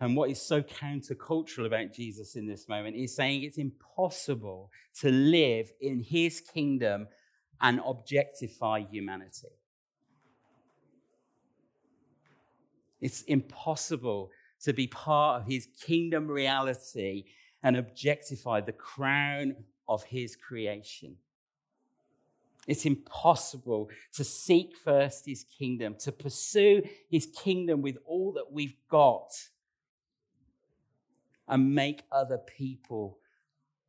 and 0.00 0.16
what 0.16 0.30
is 0.30 0.40
so 0.40 0.60
countercultural 0.60 1.66
about 1.66 1.92
Jesus 1.92 2.36
in 2.36 2.46
this 2.46 2.68
moment 2.68 2.96
is 2.96 3.14
saying 3.14 3.42
it's 3.42 3.58
impossible 3.58 4.70
to 5.00 5.10
live 5.10 5.72
in 5.80 6.00
his 6.00 6.40
kingdom 6.40 7.06
and 7.64 7.80
objectify 7.80 8.80
humanity. 8.90 9.48
It's 13.00 13.22
impossible 13.22 14.30
to 14.60 14.74
be 14.74 14.86
part 14.86 15.40
of 15.40 15.48
his 15.48 15.66
kingdom 15.80 16.28
reality 16.28 17.24
and 17.62 17.78
objectify 17.78 18.60
the 18.60 18.72
crown 18.72 19.56
of 19.88 20.04
his 20.04 20.36
creation. 20.36 21.16
It's 22.66 22.84
impossible 22.84 23.88
to 24.12 24.24
seek 24.24 24.76
first 24.76 25.24
his 25.24 25.44
kingdom, 25.44 25.96
to 26.00 26.12
pursue 26.12 26.82
his 27.10 27.26
kingdom 27.34 27.80
with 27.80 27.96
all 28.04 28.32
that 28.32 28.52
we've 28.52 28.76
got, 28.90 29.32
and 31.48 31.74
make 31.74 32.02
other 32.12 32.38
people 32.38 33.18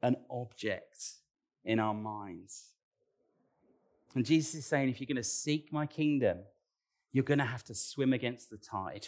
an 0.01 0.15
object 0.29 1.15
in 1.65 1.79
our 1.79 1.93
minds. 1.93 2.74
And 4.15 4.25
Jesus 4.25 4.55
is 4.55 4.65
saying, 4.65 4.89
if 4.89 4.99
you're 4.99 5.07
going 5.07 5.17
to 5.17 5.23
seek 5.23 5.71
my 5.71 5.85
kingdom, 5.85 6.39
you're 7.11 7.25
going 7.25 7.39
to 7.39 7.45
have 7.45 7.63
to 7.65 7.75
swim 7.75 8.13
against 8.13 8.49
the 8.49 8.57
tide. 8.57 9.07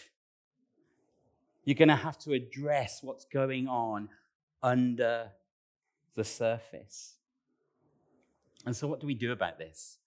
You're 1.64 1.76
going 1.76 1.88
to 1.88 1.96
have 1.96 2.18
to 2.20 2.34
address 2.34 3.02
what's 3.02 3.26
going 3.26 3.68
on 3.68 4.10
under 4.62 5.30
the 6.16 6.24
surface. 6.24 7.16
And 8.66 8.76
so, 8.76 8.88
what 8.88 9.00
do 9.00 9.08
we 9.08 9.14
do 9.14 9.32
about 9.32 9.58
this? 9.58 9.98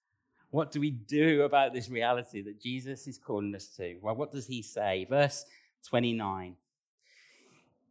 What 0.50 0.72
do 0.72 0.80
we 0.80 0.90
do 0.90 1.42
about 1.42 1.72
this 1.72 1.88
reality 1.88 2.42
that 2.42 2.60
Jesus 2.60 3.06
is 3.06 3.16
calling 3.18 3.54
us 3.54 3.68
to? 3.76 3.96
Well, 4.02 4.16
what 4.16 4.32
does 4.32 4.46
he 4.46 4.62
say? 4.62 5.06
Verse 5.08 5.44
29 5.86 6.56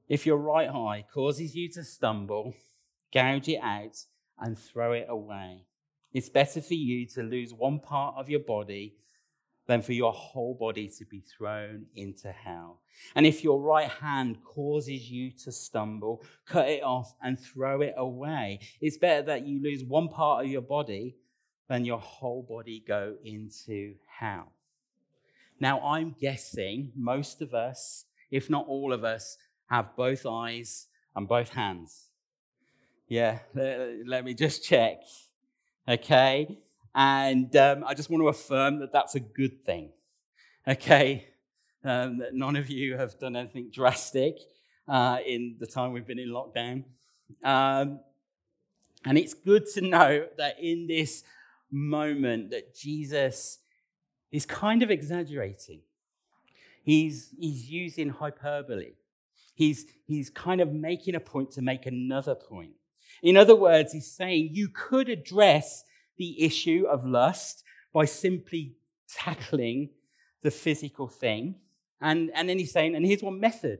If 0.07 0.25
your 0.25 0.37
right 0.37 0.69
eye 0.69 1.05
causes 1.11 1.55
you 1.55 1.69
to 1.69 1.83
stumble, 1.83 2.53
gouge 3.13 3.47
it 3.47 3.61
out 3.61 4.03
and 4.39 4.57
throw 4.57 4.93
it 4.93 5.05
away. 5.09 5.65
It's 6.13 6.29
better 6.29 6.61
for 6.61 6.73
you 6.73 7.05
to 7.07 7.23
lose 7.23 7.53
one 7.53 7.79
part 7.79 8.15
of 8.17 8.29
your 8.29 8.39
body 8.39 8.95
than 9.67 9.83
for 9.83 9.93
your 9.93 10.11
whole 10.11 10.55
body 10.55 10.87
to 10.97 11.05
be 11.05 11.19
thrown 11.19 11.85
into 11.95 12.31
hell. 12.31 12.81
And 13.13 13.27
if 13.27 13.43
your 13.43 13.61
right 13.61 13.87
hand 13.89 14.43
causes 14.43 15.11
you 15.11 15.29
to 15.43 15.51
stumble, 15.51 16.23
cut 16.47 16.67
it 16.67 16.81
off 16.81 17.13
and 17.21 17.39
throw 17.39 17.81
it 17.81 17.93
away. 17.95 18.61
It's 18.81 18.97
better 18.97 19.21
that 19.27 19.45
you 19.45 19.61
lose 19.61 19.83
one 19.83 20.07
part 20.07 20.43
of 20.43 20.51
your 20.51 20.63
body 20.63 21.17
than 21.67 21.85
your 21.85 21.99
whole 21.99 22.41
body 22.41 22.83
go 22.87 23.15
into 23.23 23.93
hell. 24.07 24.53
Now, 25.59 25.79
I'm 25.81 26.15
guessing 26.19 26.91
most 26.95 27.43
of 27.43 27.53
us, 27.53 28.05
if 28.31 28.49
not 28.49 28.65
all 28.67 28.91
of 28.91 29.03
us, 29.03 29.37
have 29.69 29.95
both 29.95 30.25
eyes 30.25 30.87
and 31.15 31.27
both 31.27 31.49
hands. 31.49 32.09
Yeah, 33.07 33.39
let 33.53 34.25
me 34.25 34.33
just 34.33 34.63
check. 34.63 35.03
Okay. 35.89 36.59
And 36.93 37.55
um, 37.55 37.83
I 37.83 37.95
just 37.95 38.11
want 38.11 38.21
to 38.21 38.27
affirm 38.27 38.79
that 38.79 38.93
that's 38.93 39.15
a 39.15 39.19
good 39.19 39.63
thing. 39.63 39.89
Okay? 40.67 41.25
Um, 41.83 42.19
that 42.19 42.35
none 42.35 42.55
of 42.55 42.69
you 42.69 42.95
have 42.95 43.17
done 43.19 43.35
anything 43.35 43.71
drastic 43.73 44.37
uh, 44.87 45.17
in 45.25 45.55
the 45.59 45.65
time 45.65 45.91
we've 45.91 46.05
been 46.05 46.19
in 46.19 46.29
lockdown. 46.29 46.83
Um, 47.43 48.01
and 49.03 49.17
it's 49.17 49.33
good 49.33 49.65
to 49.73 49.81
know 49.81 50.27
that 50.37 50.59
in 50.59 50.85
this 50.85 51.23
moment 51.71 52.51
that 52.51 52.75
Jesus 52.75 53.57
is 54.31 54.45
kind 54.45 54.83
of 54.83 54.91
exaggerating. 54.91 55.81
He's, 56.83 57.33
he's 57.39 57.67
using 57.69 58.09
hyperbole. 58.09 58.93
He's, 59.55 59.85
he's 60.05 60.29
kind 60.29 60.61
of 60.61 60.71
making 60.71 61.15
a 61.15 61.19
point 61.19 61.51
to 61.51 61.61
make 61.61 61.85
another 61.87 62.35
point. 62.35 62.73
In 63.21 63.37
other 63.37 63.55
words, 63.55 63.93
he's 63.93 64.11
saying 64.11 64.49
you 64.53 64.69
could 64.69 65.09
address 65.09 65.83
the 66.17 66.43
issue 66.43 66.85
of 66.89 67.05
lust 67.05 67.63
by 67.93 68.05
simply 68.05 68.75
tackling 69.13 69.89
the 70.41 70.51
physical 70.51 71.07
thing. 71.07 71.55
And, 72.01 72.31
and 72.33 72.47
then 72.47 72.59
he's 72.59 72.71
saying, 72.71 72.95
and 72.95 73.05
here's 73.05 73.23
one 73.23 73.39
method 73.39 73.79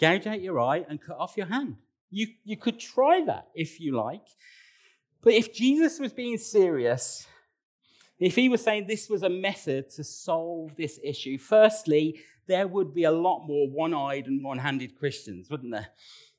gouge 0.00 0.26
out 0.26 0.40
your 0.40 0.60
eye 0.60 0.84
and 0.88 1.00
cut 1.00 1.18
off 1.18 1.36
your 1.36 1.46
hand. 1.46 1.76
You, 2.10 2.28
you 2.44 2.56
could 2.56 2.80
try 2.80 3.24
that 3.26 3.48
if 3.54 3.80
you 3.80 3.94
like. 3.96 4.26
But 5.22 5.34
if 5.34 5.54
Jesus 5.54 5.98
was 5.98 6.12
being 6.12 6.36
serious, 6.36 7.26
if 8.18 8.34
he 8.34 8.48
was 8.48 8.62
saying 8.62 8.86
this 8.86 9.08
was 9.08 9.22
a 9.22 9.28
method 9.28 9.90
to 9.90 10.04
solve 10.04 10.76
this 10.76 10.98
issue, 11.02 11.38
firstly, 11.38 12.20
there 12.46 12.68
would 12.68 12.94
be 12.94 13.04
a 13.04 13.10
lot 13.10 13.46
more 13.46 13.68
one 13.68 13.94
eyed 13.94 14.26
and 14.26 14.44
one 14.44 14.58
handed 14.58 14.98
Christians, 14.98 15.48
wouldn't 15.50 15.72
there? 15.72 15.88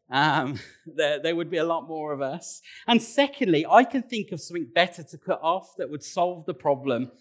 Um, 0.09 0.59
there, 0.85 1.19
there 1.19 1.35
would 1.35 1.49
be 1.49 1.57
a 1.57 1.63
lot 1.63 1.87
more 1.87 2.13
of 2.13 2.21
us. 2.21 2.61
And 2.87 3.01
secondly, 3.01 3.65
I 3.69 3.83
can 3.83 4.03
think 4.03 4.31
of 4.31 4.41
something 4.41 4.69
better 4.73 5.03
to 5.03 5.17
cut 5.17 5.39
off 5.41 5.75
that 5.77 5.89
would 5.89 6.03
solve 6.03 6.45
the 6.45 6.53
problem 6.53 7.11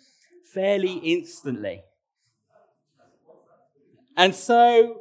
fairly 0.53 0.95
instantly. 0.95 1.83
And 4.17 4.35
so, 4.35 5.01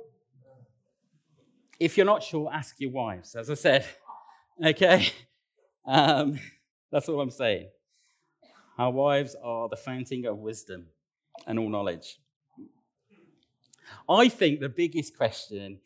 if 1.80 1.98
you're 1.98 2.06
not 2.06 2.24
sure, 2.24 2.50
ask 2.52 2.76
your 2.80 2.92
wives, 2.92 3.36
as 3.36 3.50
I 3.50 3.56
said. 3.56 3.86
Okay? 4.64 5.12
Um, 5.84 6.40
that's 6.92 7.10
all 7.10 7.20
I'm 7.20 7.32
saying. 7.32 7.70
Our 8.78 8.92
wives 8.92 9.36
are 9.44 9.68
the 9.68 9.76
fountain 9.76 10.28
of 10.28 10.38
wisdom 10.38 10.86
and 11.48 11.58
all 11.58 11.70
knowledge. 11.70 12.20
I 14.08 14.30
think 14.30 14.60
the 14.60 14.70
biggest 14.70 15.18
question 15.18 15.80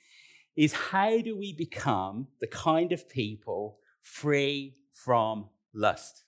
is 0.57 0.73
how 0.73 1.21
do 1.21 1.37
we 1.37 1.53
become 1.53 2.27
the 2.41 2.47
kind 2.47 2.91
of 2.91 3.07
people 3.07 3.77
free 4.01 4.75
from 4.91 5.47
lust? 5.73 6.23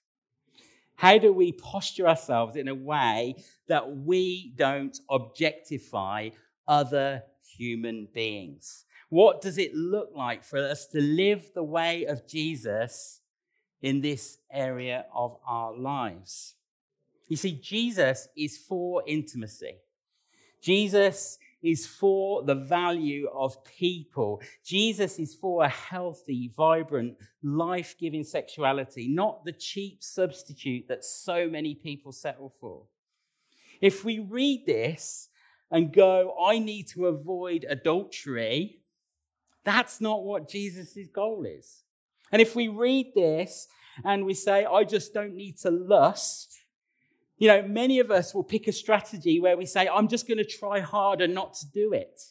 How 0.96 1.18
do 1.18 1.34
we 1.34 1.52
posture 1.52 2.08
ourselves 2.08 2.56
in 2.56 2.68
a 2.68 2.76
way 2.76 3.36
that 3.68 3.98
we 3.98 4.54
don't 4.56 4.98
objectify 5.10 6.30
other 6.68 7.24
human 7.58 8.08
beings? 8.14 8.86
What 9.10 9.42
does 9.42 9.58
it 9.58 9.74
look 9.74 10.12
like 10.16 10.44
for 10.44 10.60
us 10.60 10.86
to 10.88 11.02
live 11.02 11.50
the 11.56 11.64
way 11.64 12.06
of 12.06 12.28
Jesus 12.28 13.22
in 13.82 14.02
this 14.02 14.38
area 14.52 15.06
of 15.16 15.38
our 15.48 15.76
lives? 15.76 16.56
You 17.28 17.38
see, 17.38 17.54
Jesus 17.54 18.28
is 18.38 18.58
for 18.58 19.02
intimacy. 19.08 19.78
Jesus 20.62 21.40
is 21.62 21.86
for 21.86 22.44
the 22.44 22.56
value 22.56 23.28
of 23.34 23.64
people. 23.66 24.42
Jesus 24.64 25.20
is 25.20 25.36
for 25.36 25.64
a 25.64 25.70
healthy, 25.70 26.52
vibrant, 26.56 27.18
life 27.44 27.96
giving 28.00 28.24
sexuality, 28.24 29.08
not 29.08 29.44
the 29.44 29.52
cheap 29.52 30.02
substitute 30.02 30.88
that 30.88 31.04
so 31.04 31.48
many 31.48 31.76
people 31.76 32.12
settle 32.12 32.54
for. 32.60 32.84
If 33.82 34.04
we 34.04 34.20
read 34.20 34.66
this 34.66 35.30
and 35.72 35.94
go, 35.94 36.36
I 36.42 36.60
need 36.60 36.88
to 36.90 37.08
avoid 37.08 37.66
adultery, 37.70 38.80
that's 39.64 40.02
not 40.02 40.24
what 40.24 40.50
Jesus' 40.50 41.08
goal 41.14 41.46
is. 41.46 41.84
And 42.32 42.42
if 42.42 42.56
we 42.56 42.68
read 42.68 43.14
this 43.16 43.68
and 44.04 44.26
we 44.26 44.34
say, 44.34 44.66
I 44.66 44.84
just 44.84 45.14
don't 45.14 45.36
need 45.36 45.58
to 45.60 45.72
lust, 45.72 46.59
you 47.40 47.48
know, 47.48 47.64
many 47.64 48.00
of 48.00 48.12
us 48.12 48.34
will 48.34 48.44
pick 48.44 48.68
a 48.68 48.74
strategy 48.74 49.40
where 49.40 49.58
we 49.58 49.66
say, 49.66 49.88
I'm 49.88 50.10
just 50.10 50.28
going 50.28 50.38
to 50.38 50.46
try 50.46 50.82
harder 50.82 51.26
not 51.26 51.54
to 51.56 51.66
do 51.72 51.94
it. 51.94 52.22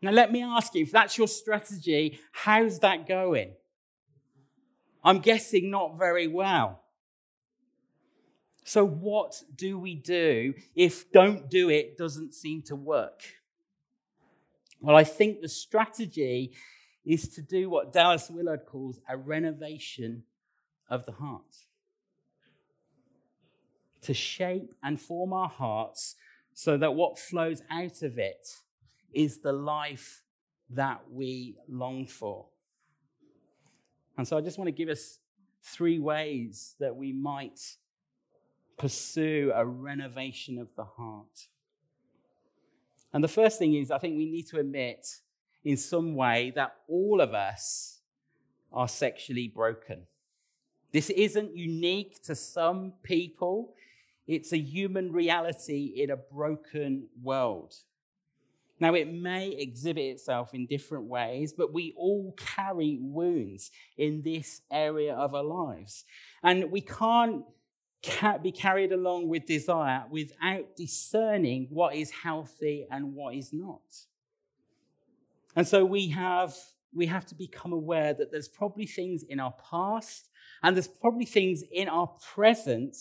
Now, 0.00 0.12
let 0.12 0.30
me 0.30 0.42
ask 0.42 0.74
you 0.74 0.84
if 0.84 0.92
that's 0.92 1.18
your 1.18 1.26
strategy, 1.26 2.20
how's 2.32 2.78
that 2.78 3.08
going? 3.08 3.54
I'm 5.02 5.18
guessing 5.18 5.68
not 5.68 5.98
very 5.98 6.28
well. 6.28 6.80
So, 8.62 8.86
what 8.86 9.42
do 9.54 9.78
we 9.78 9.96
do 9.96 10.54
if 10.76 11.10
don't 11.10 11.50
do 11.50 11.68
it 11.68 11.98
doesn't 11.98 12.34
seem 12.34 12.62
to 12.62 12.76
work? 12.76 13.22
Well, 14.80 14.96
I 14.96 15.04
think 15.04 15.40
the 15.40 15.48
strategy 15.48 16.52
is 17.04 17.28
to 17.30 17.42
do 17.42 17.68
what 17.68 17.92
Dallas 17.92 18.30
Willard 18.30 18.64
calls 18.64 19.00
a 19.08 19.16
renovation 19.16 20.22
of 20.88 21.04
the 21.04 21.12
heart 21.12 21.56
to 24.04 24.14
shape 24.14 24.74
and 24.82 25.00
form 25.00 25.32
our 25.32 25.48
hearts 25.48 26.16
so 26.54 26.76
that 26.76 26.94
what 26.94 27.18
flows 27.18 27.62
out 27.70 28.02
of 28.02 28.18
it 28.18 28.46
is 29.12 29.38
the 29.38 29.52
life 29.52 30.22
that 30.70 31.00
we 31.10 31.56
long 31.68 32.06
for. 32.06 32.46
And 34.16 34.26
so 34.26 34.38
I 34.38 34.40
just 34.40 34.58
want 34.58 34.68
to 34.68 34.72
give 34.72 34.88
us 34.88 35.18
three 35.62 35.98
ways 35.98 36.76
that 36.78 36.94
we 36.94 37.12
might 37.12 37.60
pursue 38.76 39.52
a 39.54 39.64
renovation 39.64 40.58
of 40.58 40.68
the 40.76 40.84
heart. 40.84 41.48
And 43.12 43.22
the 43.22 43.28
first 43.28 43.58
thing 43.58 43.74
is, 43.74 43.90
I 43.90 43.98
think 43.98 44.16
we 44.16 44.30
need 44.30 44.46
to 44.48 44.58
admit 44.58 45.06
in 45.64 45.76
some 45.76 46.14
way 46.14 46.52
that 46.54 46.76
all 46.88 47.20
of 47.20 47.32
us 47.32 48.00
are 48.72 48.88
sexually 48.88 49.48
broken. 49.48 50.02
This 50.92 51.10
isn't 51.10 51.56
unique 51.56 52.22
to 52.24 52.34
some 52.34 52.92
people. 53.02 53.74
It's 54.26 54.52
a 54.52 54.58
human 54.58 55.12
reality 55.12 55.92
in 55.96 56.10
a 56.10 56.16
broken 56.16 57.08
world. 57.22 57.74
Now, 58.80 58.94
it 58.94 59.12
may 59.12 59.50
exhibit 59.50 60.04
itself 60.04 60.52
in 60.52 60.66
different 60.66 61.04
ways, 61.04 61.52
but 61.52 61.72
we 61.72 61.94
all 61.96 62.34
carry 62.36 62.98
wounds 63.00 63.70
in 63.96 64.22
this 64.22 64.62
area 64.70 65.14
of 65.14 65.34
our 65.34 65.44
lives. 65.44 66.04
And 66.42 66.70
we 66.70 66.80
can't 66.80 67.44
be 68.42 68.50
carried 68.50 68.92
along 68.92 69.28
with 69.28 69.46
desire 69.46 70.04
without 70.10 70.76
discerning 70.76 71.68
what 71.70 71.94
is 71.94 72.10
healthy 72.10 72.86
and 72.90 73.14
what 73.14 73.34
is 73.34 73.52
not. 73.52 73.80
And 75.54 75.66
so 75.66 75.84
we 75.84 76.08
have, 76.08 76.56
we 76.92 77.06
have 77.06 77.26
to 77.26 77.34
become 77.34 77.72
aware 77.72 78.12
that 78.12 78.32
there's 78.32 78.48
probably 78.48 78.86
things 78.86 79.22
in 79.22 79.38
our 79.38 79.54
past 79.70 80.30
and 80.62 80.76
there's 80.76 80.88
probably 80.88 81.26
things 81.26 81.62
in 81.70 81.88
our 81.88 82.08
present 82.34 82.96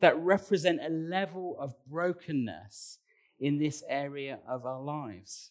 that 0.00 0.18
represent 0.18 0.80
a 0.82 0.88
level 0.88 1.56
of 1.58 1.74
brokenness 1.86 2.98
in 3.40 3.58
this 3.58 3.82
area 3.88 4.38
of 4.48 4.66
our 4.66 4.80
lives. 4.80 5.50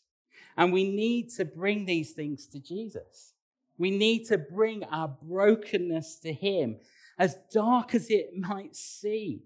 And 0.56 0.74
we 0.74 0.90
need 0.90 1.30
to 1.38 1.46
bring 1.46 1.86
these 1.86 2.12
things 2.12 2.48
to 2.48 2.60
Jesus. 2.60 3.34
We 3.78 3.92
need 3.92 4.26
to 4.28 4.38
bring 4.38 4.84
our 4.86 5.08
brokenness 5.08 6.20
to 6.20 6.34
Him, 6.34 6.78
as 7.20 7.38
dark 7.54 7.94
as 7.94 8.10
it 8.10 8.32
might 8.36 8.76
seem, 8.76 9.42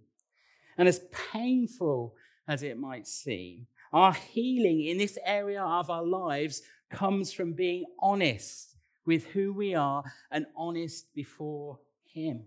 and 0.78 0.88
as 0.88 1.02
painful 1.32 2.16
as 2.48 2.64
it 2.64 2.78
might 2.78 3.08
seem. 3.08 3.68
Our 3.92 4.14
healing 4.14 4.86
in 4.86 4.98
this 4.98 5.18
area 5.26 5.62
of 5.62 5.90
our 5.90 6.06
lives 6.06 6.62
comes 6.90 7.34
from 7.34 7.54
being 7.54 7.86
honest 8.00 8.76
with 9.06 9.26
who 9.26 9.54
we 9.54 9.76
are 9.76 10.04
and 10.30 10.46
honest 10.56 11.14
before 11.14 11.80
Him. 12.06 12.44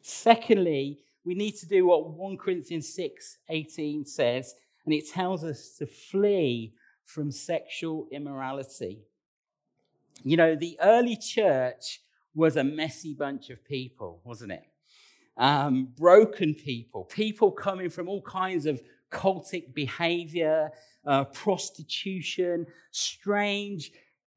Secondly, 0.00 1.00
we 1.28 1.34
need 1.34 1.56
to 1.56 1.66
do 1.66 1.84
what 1.84 2.08
1 2.08 2.38
Corinthians 2.38 2.88
6 2.94 3.36
18 3.50 4.06
says, 4.06 4.54
and 4.86 4.94
it 4.94 5.06
tells 5.10 5.44
us 5.44 5.76
to 5.78 5.86
flee 5.86 6.72
from 7.04 7.30
sexual 7.30 8.08
immorality. 8.10 9.00
You 10.24 10.38
know, 10.38 10.56
the 10.56 10.78
early 10.80 11.16
church 11.16 12.00
was 12.34 12.56
a 12.56 12.64
messy 12.64 13.12
bunch 13.12 13.50
of 13.50 13.62
people, 13.62 14.22
wasn't 14.24 14.52
it? 14.52 14.64
Um, 15.36 15.90
broken 15.98 16.54
people, 16.54 17.04
people 17.04 17.50
coming 17.50 17.90
from 17.90 18.08
all 18.08 18.22
kinds 18.22 18.64
of 18.64 18.80
cultic 19.12 19.74
behavior, 19.74 20.70
uh, 21.06 21.24
prostitution, 21.24 22.66
strange 22.90 23.92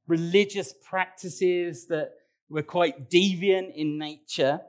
religious 0.07 0.73
practices 0.83 1.87
that 1.87 2.11
were 2.49 2.63
quite 2.63 3.09
deviant 3.09 3.73
in 3.75 3.97
nature. 3.97 4.59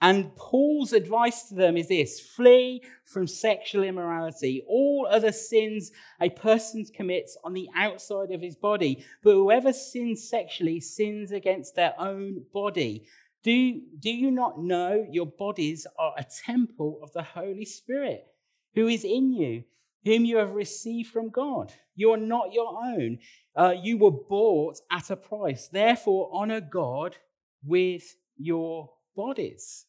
And 0.00 0.36
Paul's 0.36 0.92
advice 0.92 1.48
to 1.48 1.54
them 1.54 1.76
is 1.76 1.88
this 1.88 2.20
flee 2.20 2.82
from 3.04 3.26
sexual 3.26 3.82
immorality, 3.82 4.62
all 4.68 5.08
other 5.10 5.32
sins 5.32 5.90
a 6.20 6.28
person 6.28 6.84
commits 6.94 7.36
on 7.44 7.54
the 7.54 7.68
outside 7.74 8.30
of 8.30 8.42
his 8.42 8.56
body. 8.56 9.04
But 9.22 9.32
whoever 9.32 9.72
sins 9.72 10.28
sexually 10.28 10.80
sins 10.80 11.32
against 11.32 11.76
their 11.76 11.94
own 11.98 12.44
body. 12.52 13.06
Do, 13.42 13.80
do 13.98 14.10
you 14.10 14.30
not 14.30 14.60
know 14.60 15.06
your 15.10 15.26
bodies 15.26 15.86
are 15.98 16.14
a 16.18 16.26
temple 16.44 16.98
of 17.02 17.12
the 17.12 17.22
Holy 17.22 17.64
Spirit 17.64 18.26
who 18.74 18.88
is 18.88 19.04
in 19.04 19.32
you, 19.32 19.64
whom 20.04 20.24
you 20.24 20.36
have 20.36 20.54
received 20.54 21.10
from 21.10 21.30
God? 21.30 21.72
You 21.94 22.10
are 22.10 22.18
not 22.18 22.52
your 22.52 22.76
own. 22.84 23.18
Uh, 23.54 23.74
you 23.80 23.96
were 23.96 24.10
bought 24.10 24.80
at 24.90 25.10
a 25.10 25.16
price. 25.16 25.68
Therefore, 25.68 26.28
honor 26.32 26.60
God 26.60 27.16
with 27.64 28.16
your 28.36 28.90
bodies. 29.16 29.86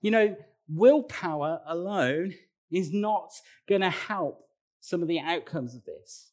You 0.00 0.10
know, 0.10 0.36
willpower 0.68 1.60
alone 1.66 2.34
is 2.70 2.92
not 2.92 3.32
going 3.68 3.82
to 3.82 3.90
help 3.90 4.48
some 4.80 5.02
of 5.02 5.08
the 5.08 5.20
outcomes 5.20 5.74
of 5.74 5.84
this. 5.84 6.30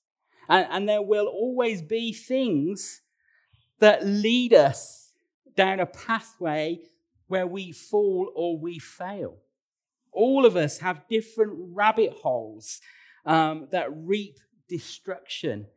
And, 0.47 0.67
and, 0.69 0.89
there 0.89 1.02
will 1.02 1.28
always 1.28 1.82
be 1.82 2.13
things 2.13 3.02
that 3.80 4.06
lead 4.06 4.54
us 4.54 5.12
down 5.56 5.80
a 5.80 5.86
pathway 5.86 6.80
where 7.28 7.47
we 7.47 7.71
fall 7.71 8.32
or 8.36 8.58
we 8.58 8.78
fail. 8.80 9.38
All 10.12 10.45
of 10.45 10.56
us 10.56 10.80
have 10.80 11.08
different 11.10 11.54
rabbit 11.56 12.13
holes 12.21 12.82
um, 13.26 13.67
that 13.71 13.88
reap 13.91 14.38
destruction 14.67 15.67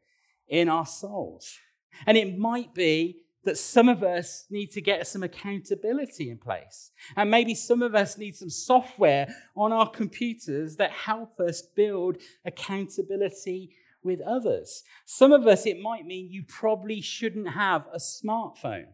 in 0.48 0.68
our 0.68 0.86
souls. 0.86 1.58
And 2.06 2.16
it 2.16 2.36
might 2.36 2.74
be 2.74 3.22
that 3.46 3.56
some 3.56 3.88
of 3.88 4.02
us 4.02 4.44
need 4.50 4.70
to 4.72 4.80
get 4.82 5.06
some 5.06 5.22
accountability 5.22 6.28
in 6.28 6.36
place. 6.36 6.90
And 7.16 7.30
maybe 7.30 7.54
some 7.54 7.80
of 7.80 7.94
us 7.94 8.18
need 8.18 8.36
some 8.36 8.50
software 8.50 9.28
on 9.56 9.72
our 9.72 9.88
computers 9.88 10.76
that 10.76 10.90
help 10.90 11.40
us 11.40 11.62
build 11.62 12.18
accountability 12.44 13.70
with 14.02 14.20
others. 14.20 14.82
Some 15.06 15.32
of 15.32 15.46
us, 15.46 15.64
it 15.64 15.80
might 15.80 16.06
mean 16.06 16.30
you 16.30 16.42
probably 16.46 17.00
shouldn't 17.00 17.50
have 17.50 17.86
a 17.92 17.98
smartphone 17.98 18.88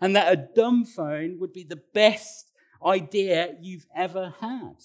and 0.00 0.16
that 0.16 0.32
a 0.32 0.48
dumb 0.54 0.84
phone 0.84 1.38
would 1.38 1.52
be 1.52 1.64
the 1.64 1.82
best 1.94 2.50
idea 2.84 3.54
you've 3.60 3.86
ever 3.94 4.34
had. 4.40 4.76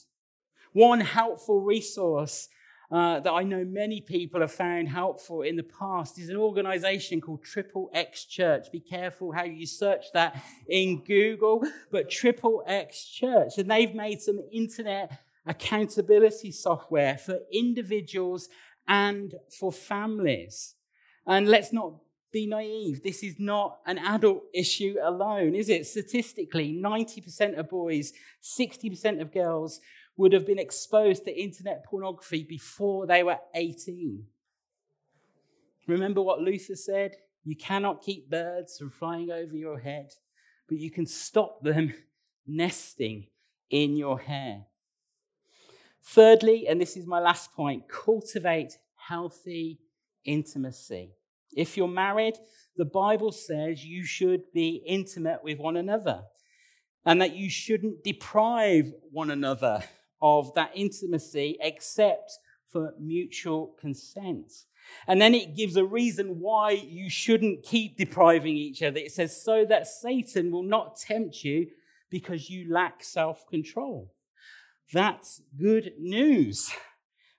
One 0.73 0.99
helpful 0.99 1.61
resource 1.61 2.49
uh, 2.91 3.19
that 3.19 3.31
I 3.31 3.43
know 3.43 3.63
many 3.65 4.01
people 4.01 4.41
have 4.41 4.51
found 4.51 4.89
helpful 4.89 5.41
in 5.41 5.55
the 5.55 5.63
past 5.63 6.19
is 6.19 6.29
an 6.29 6.37
organization 6.37 7.19
called 7.19 7.43
Triple 7.43 7.89
X 7.93 8.25
Church. 8.25 8.71
Be 8.71 8.79
careful 8.79 9.31
how 9.31 9.43
you 9.43 9.65
search 9.65 10.05
that 10.13 10.43
in 10.67 11.03
Google, 11.03 11.63
but 11.91 12.09
Triple 12.09 12.63
X 12.67 13.05
Church. 13.05 13.57
And 13.57 13.69
they've 13.69 13.95
made 13.95 14.21
some 14.21 14.39
internet 14.51 15.19
accountability 15.45 16.51
software 16.51 17.17
for 17.17 17.39
individuals 17.51 18.49
and 18.87 19.33
for 19.49 19.71
families. 19.71 20.75
And 21.25 21.47
let's 21.47 21.73
not 21.73 21.93
be 22.31 22.45
naive. 22.45 23.01
This 23.01 23.23
is 23.23 23.35
not 23.39 23.79
an 23.85 23.97
adult 23.97 24.43
issue 24.53 24.97
alone, 25.01 25.55
is 25.55 25.69
it? 25.69 25.87
Statistically, 25.87 26.77
90% 26.79 27.57
of 27.57 27.69
boys, 27.69 28.13
60% 28.43 29.21
of 29.21 29.33
girls 29.33 29.79
would 30.17 30.33
have 30.33 30.45
been 30.45 30.59
exposed 30.59 31.25
to 31.25 31.41
internet 31.41 31.83
pornography 31.85 32.43
before 32.43 33.05
they 33.05 33.23
were 33.23 33.37
18. 33.53 34.25
Remember 35.87 36.21
what 36.21 36.41
Luther 36.41 36.75
said? 36.75 37.15
You 37.43 37.55
cannot 37.55 38.01
keep 38.01 38.29
birds 38.29 38.77
from 38.77 38.89
flying 38.89 39.29
over 39.29 39.55
your 39.55 39.79
head, 39.79 40.11
but 40.67 40.79
you 40.79 40.89
can 40.89 41.05
stop 41.05 41.61
them 41.61 41.93
nesting 42.47 43.27
in 43.69 43.95
your 43.97 44.19
hair. 44.19 44.65
Thirdly, 46.03 46.67
and 46.67 46.79
this 46.79 46.95
is 46.95 47.05
my 47.05 47.19
last 47.19 47.53
point, 47.53 47.89
cultivate 47.89 48.77
healthy 48.95 49.79
intimacy. 50.23 51.11
If 51.55 51.77
you're 51.77 51.87
married, 51.87 52.35
the 52.75 52.85
Bible 52.85 53.31
says 53.31 53.85
you 53.85 54.05
should 54.05 54.51
be 54.53 54.83
intimate 54.85 55.43
with 55.43 55.57
one 55.57 55.77
another 55.77 56.23
and 57.05 57.21
that 57.21 57.35
you 57.35 57.49
shouldn't 57.49 58.03
deprive 58.03 58.91
one 59.11 59.31
another 59.31 59.83
of 60.21 60.53
that 60.55 60.71
intimacy 60.75 61.57
except 61.61 62.39
for 62.67 62.93
mutual 62.99 63.75
consent. 63.79 64.51
And 65.07 65.21
then 65.21 65.33
it 65.33 65.55
gives 65.55 65.77
a 65.77 65.85
reason 65.85 66.39
why 66.39 66.71
you 66.71 67.09
shouldn't 67.09 67.63
keep 67.63 67.97
depriving 67.97 68.55
each 68.55 68.83
other. 68.83 68.97
It 68.97 69.11
says, 69.11 69.41
so 69.41 69.65
that 69.65 69.87
Satan 69.87 70.51
will 70.51 70.63
not 70.63 70.97
tempt 70.97 71.43
you 71.43 71.67
because 72.09 72.49
you 72.49 72.71
lack 72.71 73.03
self 73.03 73.47
control. 73.47 74.13
That's 74.93 75.41
good 75.59 75.93
news. 75.99 76.71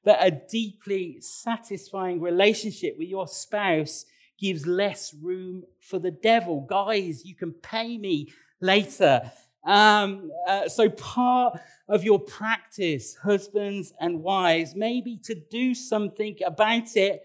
That 0.04 0.18
a 0.20 0.30
deeply 0.30 1.18
satisfying 1.20 2.20
relationship 2.20 2.96
with 2.98 3.08
your 3.08 3.26
spouse 3.26 4.04
gives 4.38 4.66
less 4.66 5.14
room 5.14 5.64
for 5.80 5.98
the 5.98 6.10
devil. 6.10 6.60
Guys, 6.60 7.24
you 7.24 7.34
can 7.34 7.52
pay 7.52 7.98
me 7.98 8.32
later. 8.60 9.32
Um, 9.66 10.30
uh, 10.46 10.68
so, 10.68 10.88
part 10.88 11.60
of 11.88 12.04
your 12.04 12.20
practice, 12.20 13.16
husbands 13.16 13.92
and 14.00 14.22
wives, 14.22 14.76
maybe 14.76 15.18
to 15.24 15.34
do 15.34 15.74
something 15.74 16.36
about 16.46 16.96
it 16.96 17.22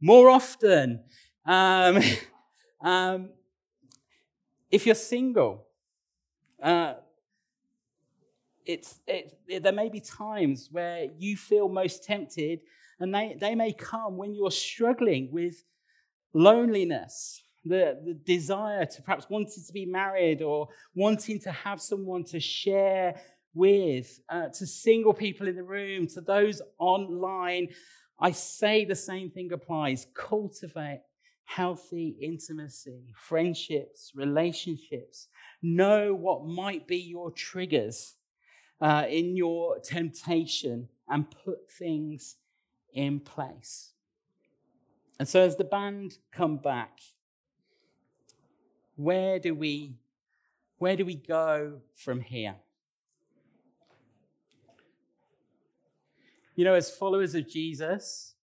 more 0.00 0.30
often. 0.30 1.00
Um, 1.44 2.00
um, 2.80 3.30
if 4.70 4.86
you're 4.86 4.94
single, 4.94 5.66
uh, 6.62 6.94
it's, 8.64 9.00
it, 9.08 9.36
it, 9.48 9.62
there 9.64 9.72
may 9.72 9.88
be 9.88 10.00
times 10.00 10.68
where 10.70 11.08
you 11.18 11.36
feel 11.36 11.68
most 11.68 12.04
tempted, 12.04 12.60
and 13.00 13.12
they, 13.12 13.36
they 13.40 13.56
may 13.56 13.72
come 13.72 14.16
when 14.16 14.32
you're 14.32 14.52
struggling 14.52 15.28
with 15.32 15.64
loneliness 16.32 17.42
the, 17.64 17.98
the 18.04 18.14
desire 18.14 18.86
to 18.86 19.02
perhaps 19.02 19.28
wanting 19.28 19.62
to 19.66 19.72
be 19.72 19.86
married 19.86 20.42
or 20.42 20.68
wanting 20.94 21.38
to 21.40 21.52
have 21.52 21.80
someone 21.80 22.24
to 22.24 22.40
share 22.40 23.20
with, 23.54 24.20
uh, 24.28 24.48
to 24.48 24.66
single 24.66 25.12
people 25.12 25.48
in 25.48 25.56
the 25.56 25.62
room, 25.62 26.06
to 26.08 26.20
those 26.20 26.62
online, 26.78 27.68
I 28.18 28.30
say 28.32 28.84
the 28.84 28.94
same 28.94 29.30
thing 29.30 29.52
applies. 29.52 30.06
Cultivate 30.14 31.02
healthy 31.44 32.16
intimacy, 32.20 33.12
friendships, 33.16 34.12
relationships. 34.14 35.28
Know 35.62 36.14
what 36.14 36.46
might 36.46 36.86
be 36.86 36.98
your 36.98 37.32
triggers 37.32 38.14
uh, 38.80 39.06
in 39.08 39.36
your 39.36 39.80
temptation 39.80 40.88
and 41.08 41.26
put 41.44 41.70
things 41.70 42.36
in 42.92 43.20
place. 43.20 43.92
And 45.18 45.28
so, 45.28 45.40
as 45.42 45.56
the 45.56 45.64
band 45.64 46.18
come 46.32 46.56
back, 46.56 47.00
where 49.00 49.38
do 49.38 49.54
we 49.54 49.94
where 50.76 50.94
do 50.94 51.06
we 51.06 51.14
go 51.14 51.80
from 51.94 52.20
here? 52.20 52.56
You 56.54 56.64
know, 56.64 56.74
as 56.74 56.90
followers 56.90 57.34
of 57.34 57.48
Jesus, 57.48 58.34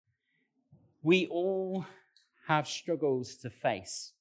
we 1.03 1.27
all 1.27 1.85
have 2.47 2.67
struggles 2.67 3.37
to 3.37 3.51
face. 3.51 4.13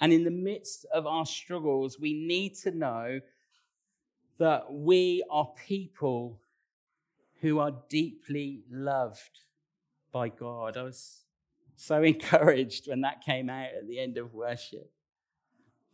And 0.00 0.12
in 0.12 0.24
the 0.24 0.30
midst 0.30 0.86
of 0.92 1.06
our 1.06 1.26
struggles, 1.26 1.98
we 1.98 2.14
need 2.14 2.54
to 2.56 2.70
know 2.70 3.20
that 4.38 4.72
we 4.72 5.24
are 5.30 5.50
people 5.66 6.40
who 7.40 7.58
are 7.58 7.72
deeply 7.88 8.62
loved 8.70 9.40
by 10.10 10.28
God. 10.28 10.76
I 10.76 10.82
was 10.82 11.25
so 11.76 12.02
encouraged 12.02 12.88
when 12.88 13.02
that 13.02 13.22
came 13.22 13.48
out 13.48 13.68
at 13.78 13.86
the 13.86 13.98
end 13.98 14.18
of 14.18 14.34
worship. 14.34 14.90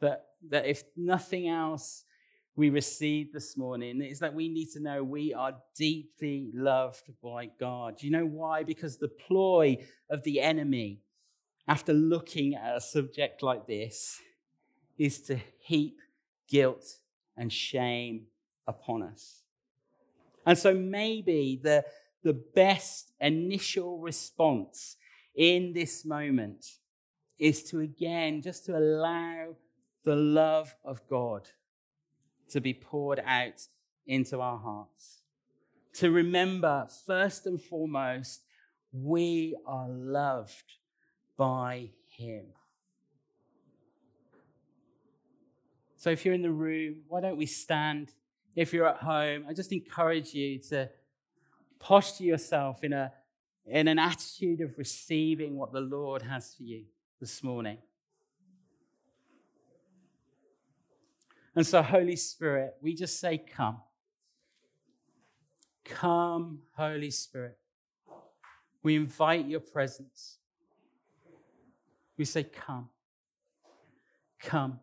That, 0.01 0.27
that 0.51 0.66
if 0.66 0.83
nothing 0.97 1.49
else 1.49 2.05
we 2.55 2.71
received 2.71 3.33
this 3.33 3.57
morning 3.57 4.03
is 4.03 4.18
that 4.18 4.35
we 4.35 4.49
need 4.49 4.71
to 4.73 4.81
know 4.81 5.03
we 5.03 5.33
are 5.33 5.55
deeply 5.75 6.51
loved 6.53 7.11
by 7.23 7.47
God. 7.59 8.03
You 8.03 8.11
know 8.11 8.27
why? 8.27 8.62
Because 8.62 8.99
the 8.99 9.09
ploy 9.09 9.79
of 10.11 10.23
the 10.23 10.40
enemy, 10.40 11.01
after 11.66 11.95
looking 11.95 12.55
at 12.55 12.77
a 12.77 12.81
subject 12.81 13.42
like 13.42 13.66
this, 13.66 14.21
is 14.99 15.21
to 15.23 15.38
heap 15.61 15.99
guilt 16.49 16.99
and 17.37 17.51
shame 17.51 18.27
upon 18.66 19.03
us. 19.03 19.42
And 20.45 20.59
so 20.59 20.75
maybe 20.75 21.59
the, 21.62 21.85
the 22.23 22.35
best 22.35 23.12
initial 23.21 23.99
response 23.99 24.97
in 25.35 25.73
this 25.73 26.05
moment 26.05 26.66
is 27.38 27.62
to 27.64 27.81
again 27.81 28.42
just 28.42 28.66
to 28.66 28.77
allow 28.77 29.57
the 30.05 30.16
love 30.16 30.75
of 30.85 31.07
God 31.09 31.49
to 32.51 32.61
be 32.61 32.75
poured 32.75 33.23
out 33.25 33.66
into 34.07 34.40
our 34.40 34.59
hearts. 34.59 35.23
To 35.95 36.11
remember, 36.11 36.87
first 37.07 37.47
and 37.47 37.61
foremost, 37.61 38.42
we 38.92 39.57
are 39.66 39.88
loved 39.88 40.75
by 41.37 41.90
Him. 42.09 42.47
So 45.97 46.11
if 46.11 46.25
you're 46.25 46.35
in 46.35 46.42
the 46.42 46.51
room, 46.51 47.03
why 47.09 47.21
don't 47.21 47.37
we 47.37 47.47
stand? 47.47 48.12
If 48.57 48.73
you're 48.73 48.88
at 48.88 48.99
home, 48.99 49.45
I 49.49 49.53
just 49.53 49.73
encourage 49.73 50.35
you 50.35 50.59
to 50.71 50.90
posture 51.79 52.25
yourself 52.25 52.83
in, 52.85 52.92
a, 52.92 53.12
in 53.66 53.88
an 53.88 53.98
attitude 53.98 54.61
of 54.61 54.77
receiving 54.79 55.57
what 55.57 55.72
the 55.72 55.81
Lord 55.81 56.22
has 56.22 56.55
for 56.55 56.62
you 56.64 56.85
this 57.20 57.42
morning. 57.42 57.79
And 61.55 61.66
so, 61.66 61.83
Holy 61.83 62.16
Spirit, 62.16 62.75
we 62.81 62.94
just 62.94 63.20
say, 63.20 63.38
Come. 63.38 63.79
Come, 65.85 66.61
Holy 66.77 67.11
Spirit. 67.11 67.59
We 68.83 68.96
invite 68.96 69.46
your 69.46 69.61
presence. 69.61 70.38
We 72.16 72.25
say, 72.25 72.44
Come. 72.44 72.88
Come. 74.40 74.81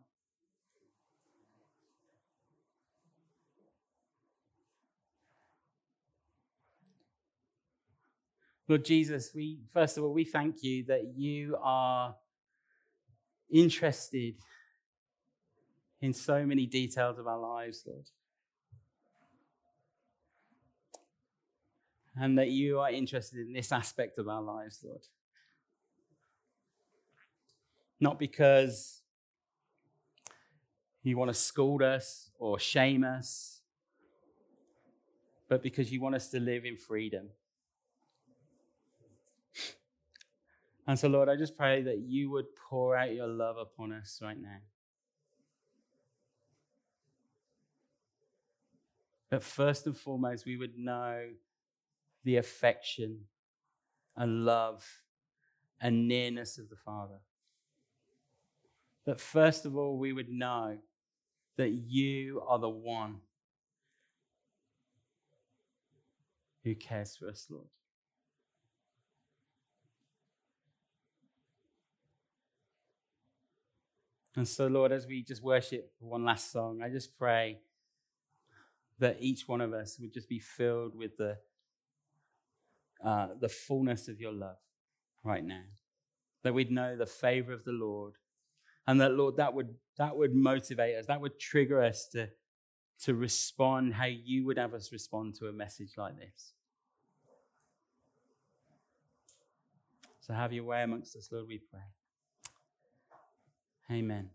Lord 8.69 8.85
Jesus, 8.85 9.31
we 9.33 9.57
first 9.73 9.97
of 9.97 10.03
all 10.03 10.13
we 10.13 10.23
thank 10.23 10.61
you 10.61 10.83
that 10.83 11.15
you 11.15 11.57
are 11.59 12.15
interested 13.51 14.35
in 15.99 16.13
so 16.13 16.45
many 16.45 16.67
details 16.67 17.17
of 17.17 17.25
our 17.25 17.39
lives, 17.39 17.83
Lord. 17.87 18.05
And 22.15 22.37
that 22.37 22.49
you 22.49 22.79
are 22.79 22.91
interested 22.91 23.39
in 23.39 23.53
this 23.53 23.71
aspect 23.71 24.19
of 24.19 24.27
our 24.27 24.41
lives, 24.41 24.79
Lord. 24.83 25.01
Not 27.99 28.19
because 28.19 29.01
you 31.01 31.17
want 31.17 31.29
to 31.29 31.33
scold 31.33 31.81
us 31.81 32.29
or 32.37 32.59
shame 32.59 33.03
us, 33.03 33.61
but 35.47 35.63
because 35.63 35.91
you 35.91 36.01
want 36.01 36.13
us 36.13 36.29
to 36.29 36.39
live 36.39 36.65
in 36.65 36.77
freedom. 36.77 37.29
And 40.89 40.97
so, 40.97 41.07
Lord, 41.07 41.29
I 41.29 41.35
just 41.35 41.55
pray 41.55 41.83
that 41.83 41.99
you 41.99 42.31
would 42.31 42.47
pour 42.55 42.97
out 42.97 43.13
your 43.13 43.27
love 43.27 43.57
upon 43.57 43.93
us 43.93 44.19
right 44.23 44.41
now. 44.41 44.57
That 49.29 49.43
first 49.43 49.85
and 49.85 49.95
foremost, 49.95 50.47
we 50.47 50.57
would 50.57 50.79
know 50.79 51.27
the 52.23 52.37
affection 52.37 53.19
and 54.17 54.45
love 54.45 54.83
and 55.79 56.07
nearness 56.07 56.57
of 56.57 56.69
the 56.69 56.75
Father. 56.75 57.19
That 59.05 59.21
first 59.21 59.67
of 59.67 59.77
all, 59.77 59.95
we 59.95 60.11
would 60.11 60.31
know 60.31 60.79
that 61.57 61.69
you 61.69 62.41
are 62.47 62.57
the 62.57 62.67
one 62.67 63.17
who 66.63 66.73
cares 66.73 67.15
for 67.15 67.27
us, 67.27 67.45
Lord. 67.47 67.67
And 74.35 74.47
so, 74.47 74.67
Lord, 74.67 74.91
as 74.91 75.07
we 75.07 75.23
just 75.23 75.43
worship 75.43 75.91
one 75.99 76.23
last 76.23 76.51
song, 76.51 76.81
I 76.83 76.89
just 76.89 77.17
pray 77.17 77.59
that 78.99 79.17
each 79.19 79.47
one 79.47 79.61
of 79.61 79.73
us 79.73 79.97
would 79.99 80.13
just 80.13 80.29
be 80.29 80.39
filled 80.39 80.95
with 80.95 81.17
the, 81.17 81.37
uh, 83.03 83.29
the 83.39 83.49
fullness 83.49 84.07
of 84.07 84.19
your 84.19 84.33
love 84.33 84.57
right 85.23 85.43
now. 85.43 85.63
That 86.43 86.53
we'd 86.53 86.71
know 86.71 86.95
the 86.95 87.05
favor 87.05 87.53
of 87.53 87.63
the 87.63 87.71
Lord. 87.71 88.13
And 88.87 89.01
that, 89.01 89.13
Lord, 89.13 89.37
that 89.37 89.53
would, 89.53 89.75
that 89.97 90.15
would 90.15 90.33
motivate 90.33 90.95
us, 90.95 91.07
that 91.07 91.21
would 91.21 91.39
trigger 91.39 91.81
us 91.81 92.07
to, 92.13 92.29
to 93.03 93.15
respond 93.15 93.93
how 93.93 94.05
you 94.05 94.45
would 94.45 94.57
have 94.57 94.73
us 94.73 94.91
respond 94.91 95.35
to 95.35 95.47
a 95.47 95.53
message 95.53 95.91
like 95.97 96.17
this. 96.17 96.53
So 100.19 100.33
have 100.33 100.53
your 100.53 100.65
way 100.65 100.83
amongst 100.83 101.15
us, 101.15 101.29
Lord, 101.31 101.47
we 101.47 101.57
pray. 101.57 101.81
Amen. 103.91 104.29